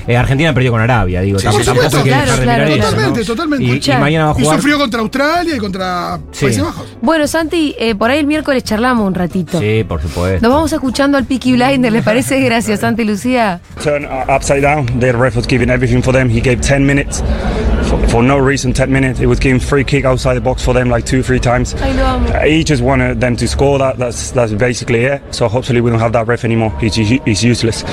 Eh, 0.07 0.17
Argentina 0.17 0.55
perdió 0.55 0.71
con 0.71 0.81
Arabia, 0.81 1.21
digo. 1.23 1.41
Sí, 1.41 1.49
tam- 1.49 1.59
sí, 1.59 1.65
tampoco 1.65 1.91
sí, 1.91 1.97
hay 1.97 2.03
que 2.05 2.09
claro, 2.11 2.23
dejar 2.25 2.39
de 2.39 2.45
claro, 2.45 2.65
mirar 2.65 2.79
claro. 2.79 2.89
eso, 2.89 2.91
¿no? 2.91 2.97
Totalmente, 3.25 3.25
totalmente. 3.25 3.91
Y, 3.91 3.91
y 3.97 4.01
mañana 4.01 4.25
va 4.27 4.31
a 4.31 4.41
Y 4.41 4.43
jugar. 4.45 4.57
sufrió 4.59 4.79
contra 4.79 5.01
Australia 5.01 5.57
y 5.57 5.59
contra 5.59 6.21
Sí. 6.31 6.45
Países 6.45 6.63
Bajos. 6.63 6.87
Bueno, 7.03 7.27
Santi, 7.27 7.75
eh, 7.81 7.97
por 7.97 8.11
ahí 8.13 8.21
el 8.21 8.27
miércoles 8.27 8.63
charlamos 8.63 9.09
un 9.09 9.15
ratito. 9.17 9.59
Sí, 9.59 9.83
por 9.89 10.01
supuesto. 10.01 10.41
Nos 10.41 10.55
vamos 10.55 10.73
escuchando 10.73 11.19
al 11.19 11.25
Peaky 11.25 11.55
Blinder, 11.55 11.91
¿les 11.93 12.05
parece? 12.05 12.39
Gracias, 12.45 12.79
Santi 12.79 13.03
y 13.03 13.07
Lucía. 13.07 13.61
Turn 13.83 14.07
upside 14.29 14.61
down. 14.63 14.87
The 15.01 15.11
ref 15.11 15.35
was 15.35 15.49
giving 15.49 15.69
everything 15.71 16.01
for 16.01 16.15
them. 16.15 16.29
He 16.31 16.41
gave 16.41 16.61
10 16.61 16.85
minutes 16.87 17.25
for, 17.89 18.09
for 18.09 18.23
no 18.23 18.39
reason. 18.39 18.73
10 18.73 18.93
minutes. 18.93 19.21
It 19.21 19.27
was 19.27 19.39
giving 19.39 19.61
free 19.61 19.85
kick 19.85 20.05
outside 20.05 20.35
the 20.35 20.41
box 20.41 20.65
for 20.65 20.75
them 20.75 20.89
like 20.89 21.07
two, 21.07 21.23
three 21.23 21.41
times. 21.41 21.75
Ay, 21.75 21.93
lo 21.93 22.05
amo. 22.05 22.29
Uh, 22.29 22.45
he 22.45 22.65
just 22.65 22.83
wanted 22.83 23.21
them 23.21 23.37
to 23.37 23.49
score. 23.49 23.79
That 23.79 23.99
that's 23.99 24.31
that's 24.31 24.53
basically 24.53 25.05
it. 25.05 25.23
So 25.35 25.49
hopefully 25.49 25.81
we 25.81 25.91
don't 25.91 26.01
have 26.01 26.13
that 26.13 26.27
ref 26.27 26.45
anymore. 26.45 26.71
He's 26.81 26.95
he's 26.95 27.43
useless. 27.45 27.85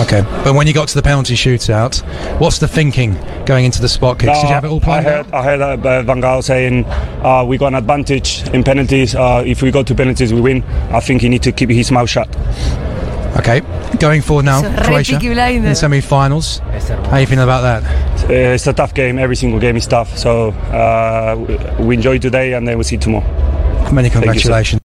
Okay, 0.00 0.22
but 0.44 0.54
when 0.54 0.68
you 0.68 0.72
got 0.72 0.86
to 0.88 0.94
the 0.94 1.02
penalty 1.02 1.34
shootout, 1.34 2.00
what's 2.38 2.58
the 2.60 2.68
thinking 2.68 3.16
going 3.46 3.64
into 3.64 3.80
the 3.80 3.88
spot 3.88 4.20
kicks? 4.20 4.32
Did 4.32 4.42
you 4.46 4.54
have 4.54 4.64
it 4.64 4.68
all 4.68 4.76
I 4.76 4.84
planned 4.84 5.06
heard, 5.06 5.26
out? 5.26 5.34
I 5.34 5.42
heard 5.42 5.60
uh, 5.60 6.02
Van 6.02 6.22
Gaal 6.22 6.42
saying 6.44 6.84
uh, 6.84 7.44
we 7.44 7.58
got 7.58 7.68
an 7.68 7.74
advantage 7.74 8.48
in 8.50 8.62
penalties. 8.62 9.16
Uh, 9.16 9.42
if 9.44 9.60
we 9.60 9.72
go 9.72 9.82
to 9.82 9.94
penalties, 9.96 10.32
we 10.32 10.40
win. 10.40 10.62
I 10.92 11.00
think 11.00 11.22
he 11.22 11.28
need 11.28 11.42
to 11.42 11.50
keep 11.52 11.68
his 11.70 11.90
mouth 11.90 12.08
shut. 12.08 12.28
Okay, 13.38 13.60
going 13.98 14.22
forward 14.22 14.44
now, 14.44 14.60
It's 14.64 14.86
Croatia 14.86 15.12
Peaky 15.18 15.32
Blinder. 15.34 15.68
in 15.68 15.74
semi-finals. 15.74 16.58
How 16.58 17.10
are 17.12 17.20
you 17.20 17.26
feeling 17.26 17.44
about 17.44 17.62
that? 17.62 17.82
Uh, 18.24 18.32
it's 18.54 18.66
a 18.66 18.72
tough 18.72 18.94
game. 18.94 19.18
Every 19.18 19.36
single 19.36 19.58
game 19.60 19.76
is 19.76 19.86
tough. 19.86 20.16
So 20.18 20.50
uh, 20.50 21.36
we 21.78 21.94
enjoy 21.96 22.18
today, 22.18 22.52
and 22.54 22.66
then 22.66 22.76
we'll 22.76 22.84
see 22.84 22.96
tomorrow. 22.98 23.26
Many 23.92 24.10
congratulations. 24.10 24.76